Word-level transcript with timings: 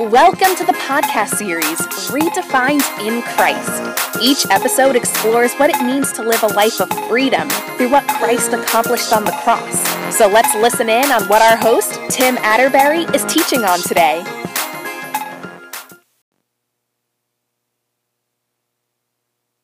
Welcome 0.00 0.56
to 0.56 0.64
the 0.64 0.72
podcast 0.72 1.36
series, 1.36 1.78
Redefined 2.08 3.06
in 3.06 3.20
Christ. 3.20 4.16
Each 4.18 4.46
episode 4.50 4.96
explores 4.96 5.52
what 5.56 5.68
it 5.68 5.78
means 5.84 6.10
to 6.12 6.22
live 6.22 6.42
a 6.42 6.46
life 6.46 6.80
of 6.80 6.88
freedom 7.06 7.46
through 7.76 7.90
what 7.90 8.08
Christ 8.08 8.54
accomplished 8.54 9.12
on 9.12 9.26
the 9.26 9.32
cross. 9.42 9.78
So 10.16 10.26
let's 10.26 10.54
listen 10.54 10.88
in 10.88 11.12
on 11.12 11.24
what 11.24 11.42
our 11.42 11.58
host, 11.58 12.00
Tim 12.08 12.38
Atterbury, 12.38 13.14
is 13.14 13.26
teaching 13.26 13.62
on 13.62 13.78
today. 13.80 14.24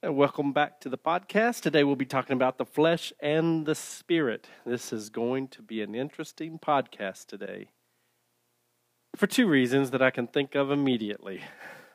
And 0.03 0.19
welcome 0.19 0.53
back 0.53 0.81
to 0.81 0.91
the 0.91 0.99
podcast. 0.99 1.63
Today 1.63 1.83
we'll 1.83 1.97
be 1.97 2.05
talking 2.05 2.35
about 2.35 2.59
the 2.59 2.67
flesh 2.67 3.11
and 3.21 3.65
the 3.65 3.75
spirit. 3.75 4.49
This 4.67 4.93
is 4.93 5.09
going 5.09 5.49
to 5.49 5.63
be 5.63 5.81
an 5.81 5.95
interesting 5.95 6.59
podcast 6.59 7.25
today 7.25 7.69
for 9.15 9.27
two 9.27 9.47
reasons 9.47 9.91
that 9.91 10.03
I 10.03 10.11
can 10.11 10.27
think 10.27 10.55
of 10.55 10.71
immediately. 10.71 11.43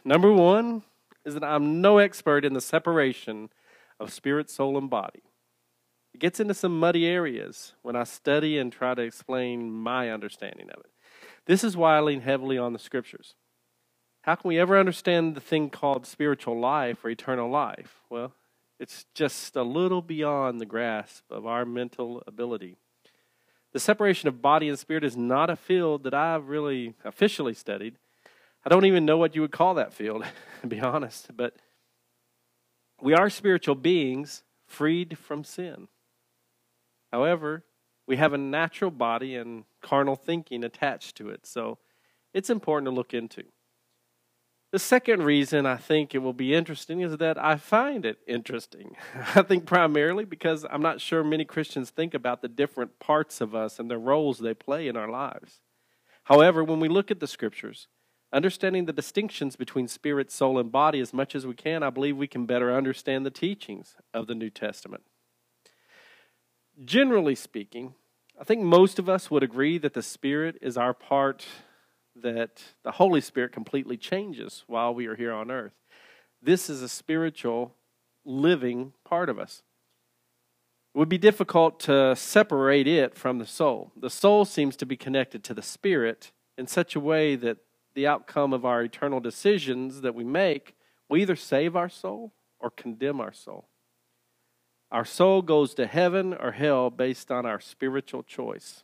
Number 0.03 0.31
one 0.31 0.83
is 1.25 1.33
that 1.33 1.43
I'm 1.43 1.81
no 1.81 1.97
expert 1.97 2.45
in 2.45 2.53
the 2.53 2.61
separation 2.61 3.49
of 3.99 4.11
spirit, 4.11 4.49
soul, 4.49 4.77
and 4.77 4.89
body. 4.89 5.23
It 6.13 6.19
gets 6.19 6.39
into 6.39 6.53
some 6.53 6.79
muddy 6.79 7.05
areas 7.05 7.73
when 7.81 7.95
I 7.95 8.03
study 8.03 8.57
and 8.57 8.71
try 8.71 8.95
to 8.95 9.01
explain 9.01 9.71
my 9.71 10.09
understanding 10.09 10.69
of 10.69 10.79
it. 10.79 10.91
This 11.45 11.63
is 11.63 11.77
why 11.77 11.97
I 11.97 12.01
lean 12.01 12.21
heavily 12.21 12.57
on 12.57 12.73
the 12.73 12.79
scriptures. 12.79 13.35
How 14.23 14.35
can 14.35 14.49
we 14.49 14.59
ever 14.59 14.79
understand 14.79 15.35
the 15.35 15.41
thing 15.41 15.69
called 15.69 16.05
spiritual 16.05 16.59
life 16.59 17.03
or 17.03 17.09
eternal 17.09 17.49
life? 17.49 18.01
Well, 18.09 18.33
it's 18.79 19.05
just 19.15 19.55
a 19.55 19.63
little 19.63 20.01
beyond 20.01 20.59
the 20.59 20.65
grasp 20.65 21.23
of 21.31 21.45
our 21.45 21.65
mental 21.65 22.23
ability. 22.27 22.77
The 23.73 23.79
separation 23.79 24.27
of 24.27 24.41
body 24.41 24.67
and 24.67 24.77
spirit 24.77 25.03
is 25.03 25.15
not 25.15 25.49
a 25.49 25.55
field 25.55 26.03
that 26.03 26.13
I've 26.13 26.49
really 26.49 26.93
officially 27.05 27.53
studied. 27.53 27.95
I 28.65 28.69
don't 28.69 28.85
even 28.85 29.05
know 29.05 29.17
what 29.17 29.33
you 29.33 29.41
would 29.41 29.51
call 29.51 29.75
that 29.75 29.93
field, 29.93 30.25
to 30.61 30.67
be 30.67 30.79
honest, 30.79 31.35
but 31.35 31.55
we 33.01 33.13
are 33.13 33.29
spiritual 33.29 33.75
beings 33.75 34.43
freed 34.65 35.17
from 35.17 35.43
sin. 35.43 35.87
However, 37.11 37.63
we 38.05 38.17
have 38.17 38.33
a 38.33 38.37
natural 38.37 38.91
body 38.91 39.35
and 39.35 39.63
carnal 39.81 40.15
thinking 40.15 40.63
attached 40.63 41.15
to 41.17 41.29
it, 41.29 41.45
so 41.45 41.77
it's 42.33 42.49
important 42.49 42.85
to 42.85 42.91
look 42.91 43.13
into. 43.13 43.43
The 44.71 44.79
second 44.79 45.23
reason 45.23 45.65
I 45.65 45.75
think 45.75 46.15
it 46.15 46.19
will 46.19 46.31
be 46.31 46.53
interesting 46.53 47.01
is 47.01 47.17
that 47.17 47.37
I 47.37 47.57
find 47.57 48.05
it 48.05 48.19
interesting. 48.25 48.95
I 49.35 49.41
think 49.41 49.65
primarily 49.65 50.23
because 50.23 50.65
I'm 50.69 50.81
not 50.81 51.01
sure 51.01 51.25
many 51.25 51.43
Christians 51.43 51.89
think 51.89 52.13
about 52.13 52.41
the 52.41 52.47
different 52.47 52.97
parts 52.97 53.41
of 53.41 53.53
us 53.53 53.79
and 53.79 53.91
the 53.91 53.97
roles 53.97 54.39
they 54.39 54.53
play 54.53 54.87
in 54.87 54.95
our 54.95 55.09
lives. 55.09 55.59
However, 56.23 56.63
when 56.63 56.79
we 56.79 56.87
look 56.87 57.11
at 57.11 57.19
the 57.19 57.27
scriptures, 57.27 57.89
understanding 58.31 58.85
the 58.85 58.93
distinctions 58.93 59.57
between 59.57 59.89
spirit, 59.89 60.31
soul, 60.31 60.57
and 60.57 60.71
body 60.71 61.01
as 61.01 61.13
much 61.13 61.35
as 61.35 61.45
we 61.45 61.53
can, 61.53 61.83
I 61.83 61.89
believe 61.89 62.15
we 62.15 62.27
can 62.27 62.45
better 62.45 62.73
understand 62.73 63.25
the 63.25 63.31
teachings 63.31 63.97
of 64.13 64.27
the 64.27 64.35
New 64.35 64.49
Testament. 64.49 65.03
Generally 66.85 67.35
speaking, 67.35 67.95
I 68.39 68.45
think 68.45 68.61
most 68.61 68.99
of 68.99 69.09
us 69.09 69.29
would 69.29 69.43
agree 69.43 69.77
that 69.79 69.93
the 69.93 70.01
spirit 70.01 70.57
is 70.61 70.77
our 70.77 70.93
part 70.93 71.45
that 72.21 72.63
the 72.83 72.91
Holy 72.91 73.21
Spirit 73.21 73.51
completely 73.51 73.97
changes 73.97 74.63
while 74.67 74.93
we 74.93 75.07
are 75.07 75.15
here 75.15 75.33
on 75.33 75.51
earth. 75.51 75.73
This 76.41 76.69
is 76.69 76.81
a 76.81 76.89
spiritual, 76.89 77.75
living 78.25 78.93
part 79.03 79.29
of 79.29 79.39
us. 79.39 79.63
It 80.93 80.97
would 80.97 81.09
be 81.09 81.17
difficult 81.17 81.79
to 81.81 82.15
separate 82.15 82.87
it 82.87 83.15
from 83.17 83.37
the 83.37 83.45
soul. 83.45 83.91
The 83.95 84.09
soul 84.09 84.45
seems 84.45 84.75
to 84.77 84.85
be 84.85 84.97
connected 84.97 85.43
to 85.45 85.53
the 85.53 85.61
spirit 85.61 86.31
in 86.57 86.67
such 86.67 86.95
a 86.95 86.99
way 86.99 87.35
that 87.35 87.57
the 87.93 88.07
outcome 88.07 88.53
of 88.53 88.65
our 88.65 88.83
eternal 88.83 89.19
decisions 89.19 90.01
that 90.01 90.15
we 90.15 90.23
make 90.23 90.75
will 91.09 91.17
either 91.17 91.35
save 91.35 91.75
our 91.75 91.89
soul 91.89 92.33
or 92.59 92.69
condemn 92.69 93.21
our 93.21 93.33
soul. 93.33 93.67
Our 94.91 95.05
soul 95.05 95.41
goes 95.41 95.73
to 95.75 95.87
heaven 95.87 96.33
or 96.33 96.51
hell 96.51 96.89
based 96.89 97.31
on 97.31 97.45
our 97.45 97.61
spiritual 97.61 98.23
choice. 98.23 98.83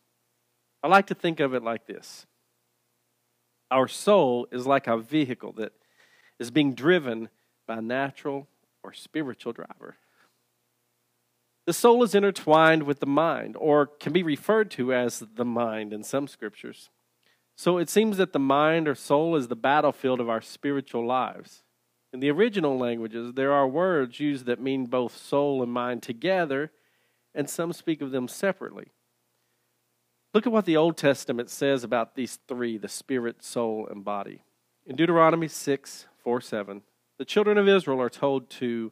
I 0.82 0.88
like 0.88 1.08
to 1.08 1.16
think 1.16 1.40
of 1.40 1.54
it 1.54 1.64
like 1.64 1.86
this 1.86 2.26
our 3.70 3.88
soul 3.88 4.48
is 4.52 4.66
like 4.66 4.88
a 4.88 4.98
vehicle 4.98 5.54
that 5.54 5.74
is 6.40 6.52
being 6.52 6.74
driven 6.74 7.30
by 7.68 7.78
a 7.78 7.82
natural 7.82 8.48
or 8.84 8.94
spiritual 8.94 9.54
driver. 9.54 9.98
The 11.66 11.74
soul 11.74 12.02
is 12.04 12.16
intertwined 12.16 12.84
with 12.84 13.02
the 13.02 13.06
mind, 13.06 13.58
or 13.60 13.88
can 13.88 14.14
be 14.14 14.24
referred 14.24 14.72
to 14.72 14.94
as 14.94 15.22
the 15.36 15.44
mind 15.44 15.92
in 15.92 16.02
some 16.02 16.28
scriptures. 16.28 16.90
So 17.58 17.78
it 17.78 17.90
seems 17.90 18.18
that 18.18 18.32
the 18.32 18.40
mind 18.40 18.88
or 18.88 18.96
soul 18.96 19.36
is 19.36 19.50
the 19.50 19.56
battlefield 19.56 20.22
of 20.22 20.30
our 20.30 20.40
spiritual 20.40 21.06
lives. 21.06 21.64
In 22.14 22.22
the 22.22 22.32
original 22.32 22.78
languages, 22.78 23.34
there 23.34 23.52
are 23.52 23.68
words 23.68 24.20
used 24.20 24.46
that 24.46 24.62
mean 24.62 24.86
both 24.86 25.18
soul 25.18 25.62
and 25.62 25.72
mind 25.72 26.04
together, 26.04 26.72
and 27.36 27.50
some 27.50 27.74
speak 27.74 28.02
of 28.02 28.12
them 28.12 28.30
separately. 28.30 28.92
Look 30.34 30.46
at 30.46 30.54
what 30.54 30.66
the 30.66 30.78
Old 30.78 30.98
Testament 30.98 31.50
says 31.50 31.84
about 31.84 32.16
these 32.16 32.40
three 32.48 32.78
the 32.78 32.90
spirit, 32.90 33.44
soul, 33.44 33.88
and 33.90 34.04
body. 34.04 34.44
In 34.86 34.96
Deuteronomy 34.96 35.48
6 35.48 36.08
4 36.24 36.42
7, 36.42 36.82
the 37.18 37.26
children 37.26 37.58
of 37.58 37.68
Israel 37.68 38.02
are 38.02 38.10
told 38.10 38.50
to 38.52 38.92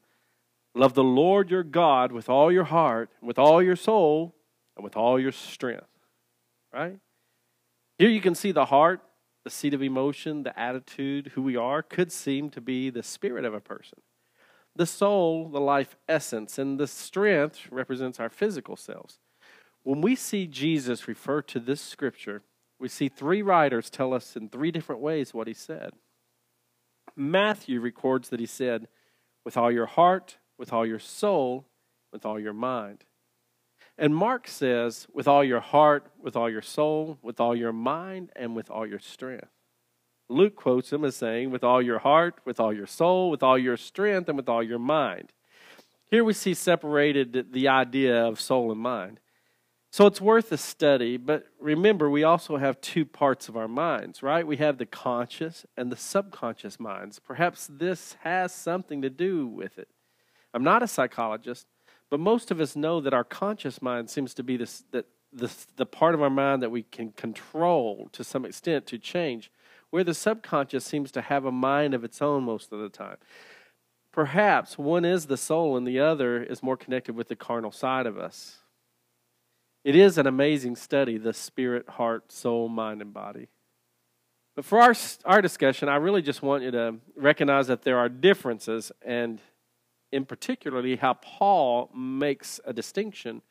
love 0.73 0.94
the 0.94 1.03
Lord 1.03 1.50
your 1.50 1.63
God 1.63 2.12
with 2.12 2.29
all 2.29 2.51
your 2.51 2.63
heart, 2.66 3.09
with 3.22 3.38
all 3.38 3.62
your 3.62 3.75
soul, 3.75 4.35
and 4.75 4.84
with 4.84 4.97
all 4.97 5.19
your 5.19 5.31
strength. 5.31 5.88
Right? 6.73 7.00
Here 7.97 8.09
you 8.09 8.22
can 8.22 8.35
see 8.35 8.52
the 8.52 8.66
heart, 8.66 9.02
the 9.44 9.50
seat 9.50 9.73
of 9.73 9.81
emotion, 9.81 10.44
the 10.44 10.57
attitude, 10.59 11.31
who 11.35 11.41
we 11.41 11.56
are, 11.56 11.81
could 11.81 12.12
seem 12.12 12.50
to 12.52 12.62
be 12.62 12.90
the 12.90 13.03
spirit 13.03 13.46
of 13.46 13.53
a 13.53 13.62
person. 13.62 14.00
The 14.75 14.85
soul, 14.85 15.47
the 15.47 15.62
life 15.62 15.96
essence, 16.09 16.57
and 16.57 16.78
the 16.78 16.88
strength 16.88 17.72
represents 17.72 18.19
our 18.19 18.29
physical 18.29 18.75
selves. 18.75 19.19
When 19.85 20.01
we 20.01 20.16
see 20.16 20.47
Jesus 20.47 21.07
refer 21.07 21.44
to 21.44 21.59
this 21.59 21.79
scripture, 21.79 22.41
we 22.79 22.88
see 22.88 23.07
three 23.07 23.44
writers 23.44 23.91
tell 23.91 24.16
us 24.16 24.35
in 24.35 24.50
three 24.50 24.72
different 24.72 25.00
ways 25.00 25.31
what 25.31 25.46
he 25.46 25.53
said. 25.53 25.91
Matthew 27.16 27.79
records 27.79 28.29
that 28.29 28.40
he 28.40 28.47
said, 28.47 28.88
with 29.46 29.56
all 29.56 29.72
your 29.72 29.85
heart, 29.85 30.40
with 30.57 30.73
all 30.73 30.88
your 30.88 30.97
soul, 30.97 31.68
with 32.12 32.25
all 32.25 32.40
your 32.40 32.51
mind. 32.51 33.03
And 33.96 34.16
Mark 34.16 34.47
says, 34.47 35.06
with 35.13 35.28
all 35.28 35.44
your 35.44 35.59
heart, 35.59 36.07
with 36.19 36.35
all 36.35 36.50
your 36.50 36.63
soul, 36.63 37.19
with 37.22 37.40
all 37.40 37.56
your 37.56 37.72
mind, 37.72 38.31
and 38.35 38.56
with 38.56 38.72
all 38.72 38.88
your 38.88 38.97
strength. 38.97 39.52
Luke 40.28 40.56
quotes 40.56 40.91
him 40.91 41.06
as 41.06 41.16
saying, 41.16 41.52
with 41.52 41.63
all 41.63 41.79
your 41.79 42.00
heart, 42.00 42.40
with 42.44 42.59
all 42.59 42.73
your 42.73 42.88
soul, 42.88 43.29
with 43.29 43.44
all 43.44 43.57
your 43.57 43.78
strength, 43.78 44.29
and 44.29 44.35
with 44.35 44.50
all 44.50 44.63
your 44.63 44.79
mind. 44.79 45.31
Here 46.09 46.23
we 46.23 46.34
see 46.34 46.56
separated 46.56 47.53
the 47.53 47.67
idea 47.67 48.25
of 48.25 48.41
soul 48.41 48.72
and 48.72 48.81
mind. 48.81 49.19
So 49.95 50.07
it's 50.07 50.19
worth 50.19 50.51
a 50.51 50.57
study, 50.57 51.16
but 51.16 51.45
remember, 51.57 52.09
we 52.09 52.25
also 52.25 52.57
have 52.57 52.81
two 52.81 53.06
parts 53.06 53.47
of 53.47 53.56
our 53.56 53.69
minds, 53.69 54.22
right? 54.22 54.45
We 54.45 54.57
have 54.57 54.78
the 54.78 54.85
conscious 54.85 55.66
and 55.78 55.89
the 55.89 55.95
subconscious 55.95 56.81
minds. 56.81 57.19
Perhaps 57.19 57.69
this 57.72 58.17
has 58.23 58.53
something 58.53 59.01
to 59.03 59.09
do 59.09 59.47
with 59.47 59.79
it. 59.79 59.88
I'm 60.53 60.66
not 60.66 60.84
a 60.84 60.88
psychologist, 60.89 61.67
but 62.09 62.19
most 62.19 62.51
of 62.51 62.59
us 62.59 62.75
know 62.75 63.00
that 63.00 63.13
our 63.13 63.23
conscious 63.23 63.81
mind 63.81 64.09
seems 64.09 64.34
to 64.34 64.44
be 64.44 64.57
this, 64.57 64.84
that 64.91 65.05
the, 65.31 65.50
the 65.78 65.85
part 65.85 66.13
of 66.13 66.22
our 66.22 66.29
mind 66.29 66.61
that 66.61 66.72
we 66.72 66.84
can 66.84 67.13
control 67.13 68.09
to 68.11 68.22
some 68.22 68.44
extent 68.44 68.88
to 68.88 68.97
change, 68.97 69.50
where 69.91 70.03
the 70.03 70.13
subconscious 70.13 70.84
seems 70.84 71.09
to 71.13 71.22
have 71.22 71.45
a 71.45 71.53
mind 71.53 71.94
of 71.94 72.03
its 72.03 72.22
own 72.22 72.44
most 72.44 72.73
of 72.73 72.81
the 72.81 72.89
time. 72.89 73.16
Perhaps 74.11 74.78
one 74.78 75.05
is 75.05 75.28
the 75.28 75.38
soul 75.38 75.78
and 75.78 75.88
the 75.88 76.01
other 76.01 76.44
is 76.44 76.61
more 76.61 76.75
connected 76.75 77.16
with 77.16 77.29
the 77.29 77.35
carnal 77.38 77.72
side 77.72 78.05
of 78.05 78.17
us. 78.17 78.57
It 79.85 79.96
is 79.96 80.18
an 80.18 80.25
amazing 80.25 80.78
study, 80.78 81.19
the 81.19 81.31
spirit, 81.31 81.88
heart, 81.88 82.31
soul, 82.31 82.68
mind, 82.68 83.03
and 83.03 83.13
body. 83.13 83.50
But 84.56 84.66
for 84.66 84.79
our, 84.81 84.96
our 85.25 85.44
discussion, 85.44 85.90
I 85.90 85.97
really 85.97 86.23
just 86.23 86.41
want 86.41 86.64
you 86.64 86.72
to 86.72 86.96
recognize 87.16 87.67
that 87.67 87.84
there 87.84 87.99
are 87.99 88.09
differences, 88.09 88.91
and 89.03 89.40
in 90.11 90.26
particularly 90.26 90.96
how 90.96 91.14
Paul 91.14 91.91
makes 91.96 92.59
a 92.66 92.73
distinction 92.73 93.43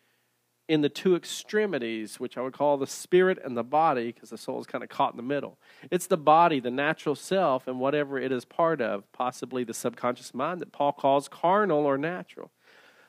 in 0.66 0.80
the 0.80 0.88
two 0.88 1.14
extremities, 1.14 2.18
which 2.18 2.36
I 2.36 2.40
would 2.40 2.54
call 2.54 2.78
the 2.78 2.86
spirit 2.88 3.38
and 3.44 3.56
the 3.56 3.62
body, 3.62 4.10
because 4.10 4.30
the 4.30 4.38
soul 4.38 4.58
is 4.60 4.66
kind 4.66 4.82
of 4.82 4.90
caught 4.90 5.12
in 5.12 5.16
the 5.16 5.22
middle. 5.22 5.56
It's 5.88 6.08
the 6.08 6.16
body, 6.16 6.58
the 6.58 6.70
natural 6.70 7.14
self, 7.14 7.68
and 7.68 7.78
whatever 7.78 8.18
it 8.18 8.32
is 8.32 8.44
part 8.44 8.80
of, 8.80 9.04
possibly 9.12 9.62
the 9.62 9.74
subconscious 9.74 10.34
mind 10.34 10.60
that 10.62 10.72
Paul 10.72 10.90
calls 10.90 11.28
carnal 11.28 11.86
or 11.86 11.96
natural. 11.96 12.50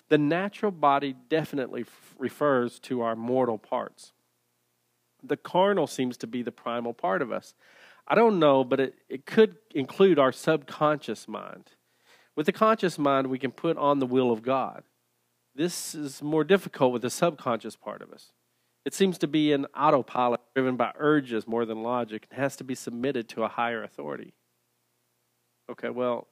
The 0.09 0.17
natural 0.17 0.71
body 0.71 1.15
definitely 1.29 1.81
f- 1.81 2.15
refers 2.17 2.79
to 2.81 3.01
our 3.01 3.15
mortal 3.15 3.57
parts. 3.57 4.13
The 5.23 5.37
carnal 5.37 5.87
seems 5.87 6.17
to 6.17 6.27
be 6.27 6.43
the 6.43 6.51
primal 6.51 6.93
part 6.93 7.21
of 7.21 7.31
us. 7.31 7.55
I 8.07 8.13
don't 8.13 8.37
know, 8.37 8.63
but 8.63 8.79
it, 8.79 8.95
it 9.09 9.25
could 9.25 9.55
include 9.73 10.19
our 10.19 10.31
subconscious 10.31 11.27
mind. 11.27 11.71
With 12.35 12.45
the 12.45 12.51
conscious 12.51 12.99
mind, 12.99 13.27
we 13.27 13.39
can 13.39 13.51
put 13.51 13.77
on 13.77 13.99
the 13.99 14.05
will 14.05 14.31
of 14.31 14.43
God. 14.43 14.83
This 15.55 15.95
is 15.95 16.21
more 16.21 16.43
difficult 16.43 16.91
with 16.91 17.01
the 17.01 17.09
subconscious 17.09 17.75
part 17.75 18.01
of 18.01 18.11
us. 18.11 18.31
It 18.83 18.93
seems 18.93 19.17
to 19.19 19.27
be 19.27 19.53
an 19.53 19.65
autopilot 19.75 20.41
driven 20.53 20.75
by 20.75 20.91
urges 20.97 21.47
more 21.47 21.65
than 21.65 21.81
logic 21.81 22.27
and 22.29 22.39
has 22.39 22.55
to 22.57 22.63
be 22.63 22.75
submitted 22.75 23.27
to 23.29 23.43
a 23.43 23.47
higher 23.47 23.81
authority. 23.81 24.33
Okay, 25.71 25.89
well, 25.89 26.27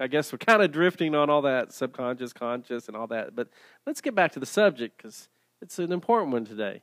I 0.00 0.06
guess 0.06 0.32
we're 0.32 0.38
kind 0.38 0.62
of 0.62 0.72
drifting 0.72 1.14
on 1.14 1.28
all 1.28 1.42
that 1.42 1.72
subconscious, 1.72 2.32
conscious, 2.32 2.88
and 2.88 2.96
all 2.96 3.06
that, 3.08 3.34
but 3.34 3.48
let's 3.86 4.00
get 4.00 4.14
back 4.14 4.32
to 4.32 4.40
the 4.40 4.46
subject 4.46 4.96
because 4.96 5.28
it's 5.60 5.78
an 5.78 5.92
important 5.92 6.32
one 6.32 6.44
today. 6.44 6.82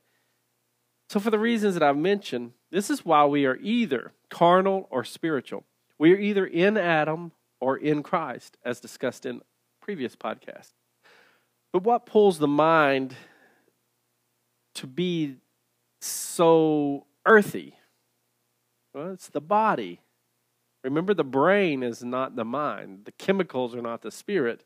So, 1.09 1.19
for 1.19 1.31
the 1.31 1.39
reasons 1.39 1.73
that 1.73 1.83
I've 1.83 1.97
mentioned, 1.97 2.51
this 2.69 2.89
is 2.89 3.05
why 3.05 3.25
we 3.25 3.45
are 3.45 3.57
either 3.61 4.11
carnal 4.29 4.87
or 4.91 5.03
spiritual. 5.03 5.63
We 5.97 6.13
are 6.13 6.17
either 6.17 6.45
in 6.45 6.77
Adam 6.77 7.31
or 7.59 7.77
in 7.77 8.03
Christ, 8.03 8.57
as 8.63 8.79
discussed 8.79 9.25
in 9.25 9.41
previous 9.81 10.15
podcasts. 10.15 10.73
But 11.71 11.83
what 11.83 12.05
pulls 12.05 12.39
the 12.39 12.47
mind 12.47 13.15
to 14.75 14.85
be 14.85 15.37
so 16.01 17.05
earthy? 17.25 17.75
Well, 18.93 19.11
it's 19.11 19.29
the 19.29 19.41
body. 19.41 20.01
Remember, 20.87 21.13
the 21.13 21.25
brain 21.25 21.83
is 21.83 22.01
not 22.01 22.37
the 22.37 22.45
mind, 22.45 23.01
the 23.03 23.11
chemicals 23.11 23.75
are 23.75 23.81
not 23.81 24.03
the 24.03 24.09
spirit, 24.09 24.63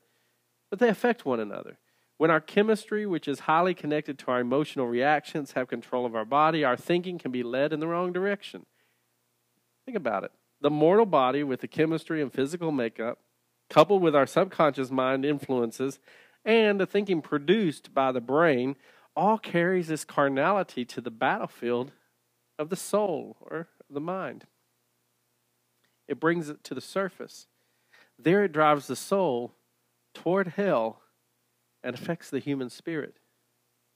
but 0.69 0.77
they 0.77 0.87
affect 0.87 1.25
one 1.25 1.39
another. 1.39 1.79
When 2.17 2.29
our 2.29 2.39
chemistry, 2.39 3.07
which 3.07 3.27
is 3.27 3.39
highly 3.39 3.73
connected 3.73 4.19
to 4.19 4.27
our 4.27 4.39
emotional 4.39 4.85
reactions, 4.85 5.53
have 5.53 5.67
control 5.67 6.05
of 6.05 6.15
our 6.15 6.23
body, 6.23 6.63
our 6.63 6.77
thinking 6.77 7.17
can 7.17 7.31
be 7.31 7.41
led 7.41 7.73
in 7.73 7.79
the 7.79 7.87
wrong 7.87 8.13
direction. 8.13 8.67
Think 9.87 9.97
about 9.97 10.23
it. 10.23 10.31
The 10.61 10.69
mortal 10.69 11.07
body, 11.07 11.41
with 11.41 11.61
the 11.61 11.67
chemistry 11.67 12.21
and 12.21 12.31
physical 12.31 12.71
makeup, 12.71 13.17
coupled 13.67 14.03
with 14.03 14.15
our 14.15 14.27
subconscious 14.27 14.91
mind 14.91 15.25
influences 15.25 15.97
and 16.45 16.79
the 16.79 16.85
thinking 16.85 17.23
produced 17.23 17.95
by 17.95 18.11
the 18.11 18.21
brain, 18.21 18.75
all 19.15 19.39
carries 19.39 19.87
this 19.87 20.05
carnality 20.05 20.85
to 20.85 21.01
the 21.01 21.09
battlefield 21.09 21.93
of 22.59 22.69
the 22.69 22.75
soul 22.75 23.37
or 23.41 23.69
the 23.89 23.99
mind. 23.99 24.45
It 26.07 26.19
brings 26.19 26.49
it 26.49 26.63
to 26.65 26.73
the 26.73 26.81
surface. 26.81 27.47
There 28.17 28.43
it 28.43 28.51
drives 28.51 28.87
the 28.87 28.95
soul 28.95 29.53
toward 30.13 30.49
hell 30.49 31.01
and 31.83 31.95
affects 31.95 32.29
the 32.29 32.39
human 32.39 32.69
spirit. 32.69 33.15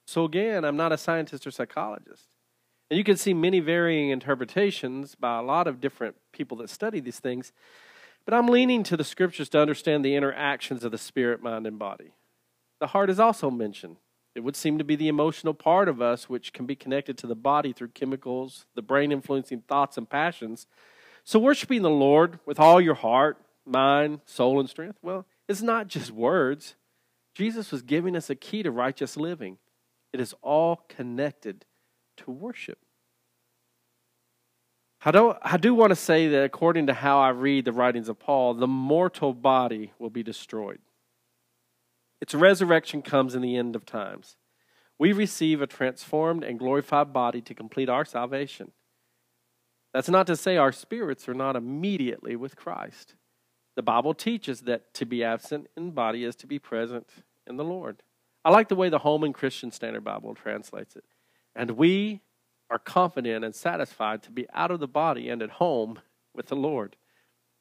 So, 0.08 0.24
again, 0.24 0.64
I'm 0.64 0.78
not 0.78 0.92
a 0.92 0.98
scientist 0.98 1.46
or 1.46 1.52
psychologist. 1.52 2.26
And 2.90 2.98
you 2.98 3.04
can 3.04 3.18
see 3.18 3.34
many 3.34 3.60
varying 3.60 4.10
interpretations 4.10 5.16
by 5.16 5.40
a 5.40 5.44
lot 5.44 5.68
of 5.68 5.82
different 5.82 6.16
people 6.32 6.58
that 6.58 6.70
study 6.70 7.00
these 7.00 7.20
things. 7.20 7.52
But 8.26 8.34
I'm 8.34 8.48
leaning 8.48 8.84
to 8.84 8.98
the 8.98 9.04
scriptures 9.04 9.50
to 9.50 9.60
understand 9.60 10.06
the 10.06 10.16
interactions 10.16 10.84
of 10.84 10.92
the 10.92 10.98
spirit, 10.98 11.42
mind, 11.42 11.66
and 11.66 11.80
body. 11.80 12.14
The 12.80 12.88
heart 12.88 13.10
is 13.10 13.20
also 13.20 13.50
mentioned. 13.50 13.98
It 14.36 14.44
would 14.44 14.56
seem 14.56 14.78
to 14.78 14.84
be 14.84 14.96
the 14.96 15.08
emotional 15.08 15.54
part 15.54 15.88
of 15.88 16.02
us 16.02 16.28
which 16.30 16.52
can 16.52 16.66
be 16.66 16.76
connected 16.76 17.18
to 17.20 17.28
the 17.28 17.36
body 17.36 17.72
through 17.72 17.90
chemicals, 17.90 18.66
the 18.76 18.82
brain 18.82 19.12
influencing 19.12 19.62
thoughts 19.62 19.98
and 19.98 20.10
passions. 20.10 20.68
So, 21.26 21.40
worshiping 21.40 21.82
the 21.82 21.90
Lord 21.90 22.40
with 22.46 22.60
all 22.60 22.80
your 22.80 22.94
heart, 22.94 23.38
mind, 23.66 24.22
soul, 24.26 24.60
and 24.60 24.70
strength, 24.70 25.00
well, 25.02 25.26
it's 25.50 25.64
not 25.64 25.88
just 25.88 26.12
words. 26.12 26.76
Jesus 27.34 27.72
was 27.72 27.82
giving 27.82 28.16
us 28.16 28.30
a 28.30 28.36
key 28.36 28.62
to 28.62 28.70
righteous 28.70 29.18
living. 29.18 29.58
It 30.14 30.22
is 30.22 30.36
all 30.44 30.86
connected 30.88 31.66
to 32.18 32.32
worship. 32.32 32.78
I, 35.04 35.12
don't, 35.12 35.38
I 35.42 35.58
do 35.58 35.74
want 35.74 35.90
to 35.90 35.96
say 35.96 36.28
that 36.30 36.44
according 36.44 36.88
to 36.88 36.94
how 36.94 37.20
I 37.20 37.30
read 37.30 37.66
the 37.66 37.74
writings 37.74 38.08
of 38.08 38.20
Paul, 38.20 38.54
the 38.54 38.68
mortal 38.68 39.34
body 39.34 39.94
will 40.00 40.10
be 40.10 40.24
destroyed. 40.24 40.80
Its 42.22 42.34
resurrection 42.34 43.02
comes 43.02 43.36
in 43.36 43.42
the 43.42 43.58
end 43.58 43.76
of 43.76 43.86
times. 43.86 44.38
We 44.98 45.12
receive 45.12 45.62
a 45.62 45.68
transformed 45.68 46.44
and 46.44 46.58
glorified 46.58 47.12
body 47.12 47.42
to 47.42 47.54
complete 47.54 47.90
our 47.90 48.06
salvation. 48.06 48.72
That's 49.96 50.10
not 50.10 50.28
to 50.28 50.36
say 50.36 50.58
our 50.58 50.74
spirits 50.74 51.30
are 51.30 51.34
not 51.34 51.56
immediately 51.56 52.36
with 52.36 52.58
Christ. 52.58 53.16
The 53.78 53.82
Bible 53.82 54.14
teaches 54.14 54.64
that 54.64 54.94
to 54.96 55.06
be 55.06 55.24
absent 55.24 55.68
in 55.78 55.92
body 55.92 56.26
is 56.26 56.36
to 56.36 56.48
be 56.48 56.60
present 56.60 57.08
in 57.48 57.56
the 57.56 57.64
Lord. 57.64 58.04
I 58.44 58.50
like 58.50 58.68
the 58.68 58.76
way 58.76 58.90
the 58.90 59.00
Holman 59.00 59.32
Christian 59.32 59.72
Standard 59.72 60.04
Bible 60.04 60.36
translates 60.36 60.98
it. 60.98 61.06
And 61.56 61.72
we 61.78 62.20
are 62.70 62.78
confident 62.78 63.46
and 63.46 63.56
satisfied 63.56 64.22
to 64.24 64.32
be 64.32 64.48
out 64.54 64.70
of 64.70 64.82
the 64.82 64.88
body 64.90 65.30
and 65.30 65.42
at 65.42 65.52
home 65.52 66.00
with 66.34 66.48
the 66.48 66.58
Lord. 66.58 66.98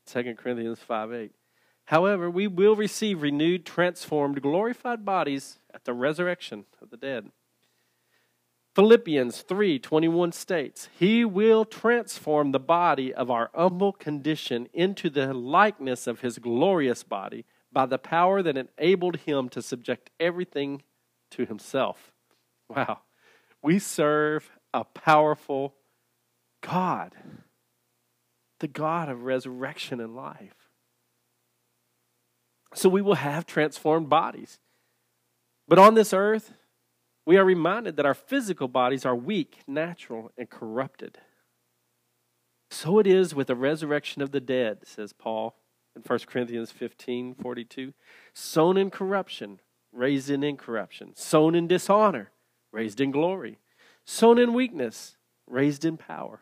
2 0.06 0.34
Corinthians 0.34 0.80
5 0.80 1.12
8. 1.12 1.32
However, 1.84 2.28
we 2.28 2.48
will 2.48 2.74
receive 2.74 3.22
renewed, 3.22 3.64
transformed, 3.64 4.42
glorified 4.42 5.04
bodies 5.04 5.60
at 5.72 5.84
the 5.84 5.94
resurrection 5.94 6.64
of 6.82 6.90
the 6.90 6.96
dead. 6.96 7.30
Philippians 8.74 9.42
3:21 9.42 10.32
states, 10.32 10.88
"He 10.98 11.24
will 11.24 11.64
transform 11.64 12.50
the 12.50 12.58
body 12.58 13.14
of 13.14 13.30
our 13.30 13.50
humble 13.54 13.92
condition 13.92 14.68
into 14.72 15.08
the 15.08 15.32
likeness 15.32 16.08
of 16.08 16.20
his 16.20 16.38
glorious 16.38 17.04
body 17.04 17.44
by 17.70 17.86
the 17.86 17.98
power 17.98 18.42
that 18.42 18.56
enabled 18.56 19.18
him 19.18 19.48
to 19.50 19.62
subject 19.62 20.10
everything 20.18 20.82
to 21.30 21.46
himself." 21.46 22.12
Wow. 22.68 23.02
We 23.62 23.78
serve 23.78 24.50
a 24.72 24.84
powerful 24.84 25.76
God. 26.60 27.14
The 28.58 28.68
God 28.68 29.08
of 29.08 29.22
resurrection 29.22 30.00
and 30.00 30.16
life. 30.16 30.68
So 32.74 32.88
we 32.88 33.02
will 33.02 33.14
have 33.14 33.46
transformed 33.46 34.08
bodies. 34.08 34.58
But 35.68 35.78
on 35.78 35.94
this 35.94 36.12
earth, 36.12 36.54
we 37.26 37.36
are 37.36 37.44
reminded 37.44 37.96
that 37.96 38.06
our 38.06 38.14
physical 38.14 38.68
bodies 38.68 39.06
are 39.06 39.16
weak, 39.16 39.60
natural, 39.66 40.30
and 40.36 40.50
corrupted. 40.50 41.18
So 42.70 42.98
it 42.98 43.06
is 43.06 43.34
with 43.34 43.46
the 43.46 43.56
resurrection 43.56 44.20
of 44.20 44.32
the 44.32 44.40
dead, 44.40 44.86
says 44.86 45.12
Paul 45.12 45.54
in 45.96 46.02
1 46.02 46.18
Corinthians 46.26 46.70
15 46.70 47.34
42. 47.34 47.94
Sown 48.34 48.76
in 48.76 48.90
corruption, 48.90 49.60
raised 49.92 50.28
in 50.28 50.42
incorruption. 50.42 51.14
Sown 51.14 51.54
in 51.54 51.66
dishonor, 51.66 52.30
raised 52.72 53.00
in 53.00 53.10
glory. 53.10 53.58
Sown 54.04 54.38
in 54.38 54.52
weakness, 54.52 55.16
raised 55.46 55.84
in 55.84 55.96
power. 55.96 56.40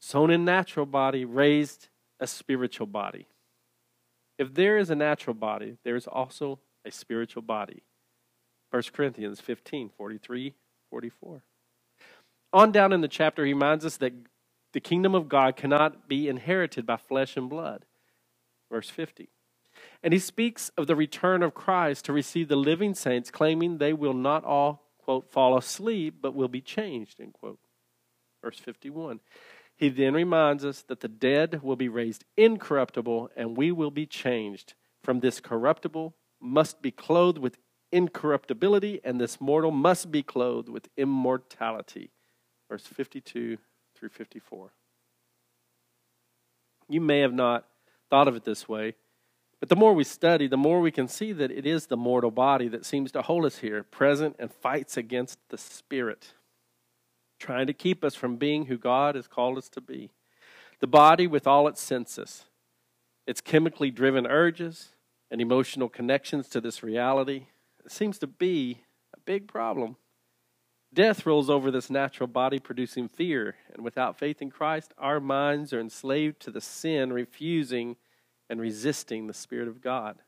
Sown 0.00 0.30
in 0.30 0.44
natural 0.44 0.86
body, 0.86 1.24
raised 1.24 1.88
a 2.20 2.26
spiritual 2.26 2.86
body. 2.86 3.28
If 4.38 4.54
there 4.54 4.76
is 4.76 4.90
a 4.90 4.94
natural 4.94 5.34
body, 5.34 5.76
there 5.84 5.96
is 5.96 6.06
also 6.06 6.58
a 6.84 6.90
spiritual 6.90 7.42
body. 7.42 7.84
1 8.74 8.82
Corinthians 8.92 9.40
15 9.40 9.90
43, 9.96 10.52
44. 10.90 11.42
On 12.52 12.72
down 12.72 12.92
in 12.92 13.02
the 13.02 13.08
chapter, 13.08 13.44
he 13.44 13.52
reminds 13.52 13.84
us 13.84 13.98
that 13.98 14.12
the 14.72 14.80
kingdom 14.80 15.14
of 15.14 15.28
God 15.28 15.54
cannot 15.54 16.08
be 16.08 16.28
inherited 16.28 16.84
by 16.84 16.96
flesh 16.96 17.36
and 17.36 17.48
blood. 17.48 17.84
Verse 18.68 18.90
50. 18.90 19.28
And 20.02 20.12
he 20.12 20.18
speaks 20.18 20.72
of 20.76 20.88
the 20.88 20.96
return 20.96 21.44
of 21.44 21.54
Christ 21.54 22.04
to 22.06 22.12
receive 22.12 22.48
the 22.48 22.56
living 22.56 22.96
saints, 22.96 23.30
claiming 23.30 23.78
they 23.78 23.92
will 23.92 24.12
not 24.12 24.42
all, 24.42 24.82
quote, 24.98 25.30
fall 25.30 25.56
asleep, 25.56 26.16
but 26.20 26.34
will 26.34 26.48
be 26.48 26.60
changed, 26.60 27.20
end 27.20 27.34
quote. 27.34 27.60
Verse 28.42 28.58
51. 28.58 29.20
He 29.76 29.88
then 29.88 30.14
reminds 30.14 30.64
us 30.64 30.82
that 30.88 30.98
the 30.98 31.06
dead 31.06 31.62
will 31.62 31.76
be 31.76 31.88
raised 31.88 32.24
incorruptible 32.36 33.30
and 33.36 33.56
we 33.56 33.70
will 33.70 33.92
be 33.92 34.06
changed. 34.06 34.74
From 35.00 35.20
this 35.20 35.38
corruptible 35.38 36.16
must 36.40 36.82
be 36.82 36.90
clothed 36.90 37.38
with 37.38 37.56
incorruptibility, 37.94 39.00
and 39.04 39.20
this 39.20 39.40
mortal 39.40 39.70
must 39.70 40.10
be 40.10 40.22
clothed 40.22 40.68
with 40.68 40.88
immortality. 40.96 42.10
Verse 42.68 42.86
52 42.86 43.58
through 43.94 44.08
54. 44.08 44.70
You 46.88 47.00
may 47.00 47.20
have 47.20 47.32
not 47.32 47.66
thought 48.10 48.28
of 48.28 48.36
it 48.36 48.44
this 48.44 48.68
way, 48.68 48.94
but 49.60 49.68
the 49.68 49.76
more 49.76 49.94
we 49.94 50.04
study, 50.04 50.48
the 50.48 50.56
more 50.56 50.80
we 50.80 50.90
can 50.90 51.08
see 51.08 51.32
that 51.32 51.50
it 51.50 51.64
is 51.64 51.86
the 51.86 51.96
mortal 51.96 52.30
body 52.30 52.68
that 52.68 52.84
seems 52.84 53.12
to 53.12 53.22
hold 53.22 53.44
us 53.44 53.58
here, 53.58 53.82
present 53.82 54.36
and 54.38 54.52
fights 54.52 54.96
against 54.96 55.38
the 55.48 55.56
spirit, 55.56 56.34
trying 57.38 57.66
to 57.68 57.72
keep 57.72 58.04
us 58.04 58.14
from 58.14 58.36
being 58.36 58.66
who 58.66 58.76
God 58.76 59.14
has 59.14 59.28
called 59.28 59.56
us 59.56 59.68
to 59.70 59.80
be. 59.80 60.10
The 60.80 60.86
body, 60.86 61.26
with 61.26 61.46
all 61.46 61.68
its 61.68 61.80
senses, 61.80 62.44
its 63.26 63.40
chemically 63.40 63.90
driven 63.90 64.26
urges 64.26 64.90
and 65.30 65.40
emotional 65.40 65.88
connections 65.88 66.48
to 66.48 66.60
this 66.60 66.82
reality, 66.82 67.46
seems 67.90 68.18
to 68.18 68.26
be 68.26 68.80
a 69.14 69.20
big 69.20 69.48
problem. 69.48 69.96
Death 70.92 71.26
rolls 71.26 71.50
over 71.50 71.70
this 71.70 71.90
natural 71.90 72.28
body, 72.28 72.60
producing 72.60 73.08
fear. 73.08 73.56
And 73.72 73.84
without 73.84 74.18
faith 74.18 74.40
in 74.40 74.50
Christ, 74.50 74.94
our 74.96 75.18
minds 75.18 75.72
are 75.72 75.80
enslaved 75.80 76.40
to 76.40 76.52
the 76.52 76.60
sin, 76.60 77.12
refusing 77.12 77.96
and 78.48 78.60
resisting 78.60 79.26
the 79.26 79.34
Spirit 79.34 79.66
of 79.66 79.80
God. 79.80 80.18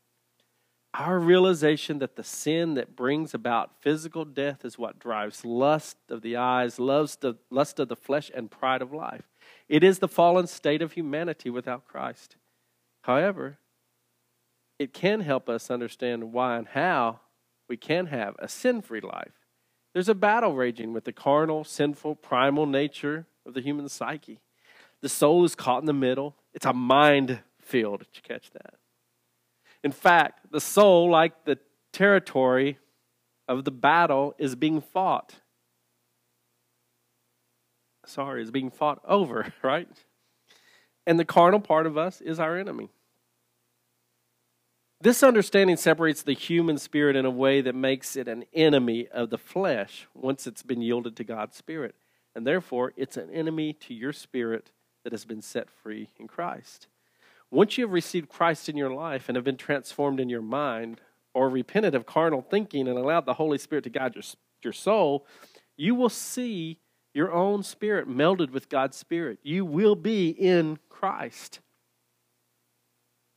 Our 0.93 1.19
realization 1.19 1.99
that 1.99 2.17
the 2.17 2.25
sin 2.25 2.75
that 2.75 2.97
brings 2.97 3.35
about 3.35 3.83
physical 3.83 4.25
death 4.25 4.65
is 4.65 4.79
what 4.79 4.99
drives 4.99 5.45
lust 5.45 5.99
of 6.09 6.23
the 6.23 6.37
eyes, 6.37 6.81
lust 6.81 7.23
of, 7.23 7.39
lust 7.51 7.79
of 7.79 7.89
the 7.89 7.97
flesh, 7.97 8.31
and 8.35 8.51
pride 8.51 8.83
of 8.83 8.93
life. 8.93 9.29
It 9.69 9.85
is 9.85 9.99
the 9.99 10.09
fallen 10.09 10.47
state 10.47 10.83
of 10.83 10.93
humanity 10.93 11.51
without 11.51 11.87
Christ. 11.87 12.37
However, 13.03 13.59
it 14.79 14.93
can 14.93 15.21
help 15.21 15.49
us 15.49 15.71
understand 15.71 16.33
why 16.33 16.57
and 16.57 16.69
how 16.69 17.21
we 17.69 17.77
can 17.77 18.07
have 18.07 18.35
a 18.39 18.49
sin 18.49 18.83
free 18.83 19.01
life. 19.01 19.33
There's 19.93 20.09
a 20.09 20.15
battle 20.15 20.55
raging 20.55 20.93
with 20.93 21.05
the 21.05 21.13
carnal, 21.13 21.65
sinful, 21.65 22.17
primal 22.17 22.67
nature 22.67 23.27
of 23.47 23.55
the 23.55 23.61
human 23.61 23.89
psyche. 23.89 24.41
The 25.01 25.09
soul 25.09 25.45
is 25.45 25.55
caught 25.55 25.81
in 25.81 25.87
the 25.87 25.93
middle. 25.93 26.37
It's 26.53 26.67
a 26.67 26.73
mind 26.73 27.41
field. 27.61 28.01
Did 28.01 28.09
you 28.15 28.23
catch 28.23 28.51
that? 28.53 28.75
In 29.83 29.93
fact, 29.93 30.51
the 30.51 30.61
soul, 30.61 31.11
like 31.11 31.45
the 31.45 31.59
territory 31.93 32.79
of 33.49 33.65
the 33.65 33.71
battle, 33.71 34.35
is 34.39 34.55
being 34.55 34.81
fought. 34.81 35.37
Sorry, 38.05 38.43
is 38.43 38.51
being 38.51 38.71
fought 38.71 39.01
over, 39.07 39.53
right? 39.63 39.89
And 41.07 41.19
the 41.19 41.25
carnal 41.25 41.61
part 41.61 41.87
of 41.87 41.97
us 41.97 42.21
is 42.21 42.41
our 42.41 42.59
enemy. 42.59 42.91
This 45.01 45.23
understanding 45.23 45.77
separates 45.77 46.23
the 46.23 46.33
human 46.33 46.79
spirit 46.79 47.17
in 47.17 47.27
a 47.27 47.31
way 47.31 47.61
that 47.61 47.75
makes 47.75 48.17
it 48.17 48.29
an 48.29 48.45
enemy 48.55 49.09
of 49.09 49.31
the 49.31 49.39
flesh 49.39 50.07
once 50.15 50.47
it's 50.47 50.63
been 50.63 50.81
yielded 50.81 51.17
to 51.17 51.25
God's 51.25 51.57
spirit. 51.57 51.95
And 52.35 52.47
therefore, 52.47 52.93
it's 52.97 53.17
an 53.17 53.31
enemy 53.31 53.73
to 53.75 53.95
your 53.95 54.13
spirit 54.13 54.71
that 55.05 55.13
has 55.13 55.25
been 55.25 55.43
set 55.43 55.71
free 55.71 56.09
in 56.19 56.29
Christ. 56.29 56.89
Once 57.51 57.79
you 57.79 57.85
have 57.85 57.93
received 57.93 58.29
Christ 58.29 58.69
in 58.69 58.77
your 58.77 58.93
life 58.93 59.29
and 59.29 59.37
have 59.37 59.45
been 59.45 59.57
transformed 59.57 60.19
in 60.19 60.29
your 60.29 60.43
mind, 60.43 61.01
or 61.37 61.51
repented 61.51 61.95
of 61.95 62.07
carnal 62.07 62.41
thinking 62.41 62.89
and 62.89 62.99
allowed 62.99 63.27
the 63.27 63.35
Holy 63.35 63.59
Spirit 63.59 63.85
to 63.85 63.91
guide 63.91 64.15
your, 64.15 64.25
your 64.63 64.73
soul, 64.73 65.27
you 65.77 65.95
will 65.95 66.09
see 66.09 66.79
your 67.13 67.31
own 67.31 67.63
spirit 67.63 68.09
melded 68.09 68.51
with 68.51 68.71
God's 68.71 68.97
spirit. 68.97 69.39
You 69.43 69.67
will 69.67 69.97
be 69.97 70.31
in 70.31 70.79
Christ. 70.89 71.61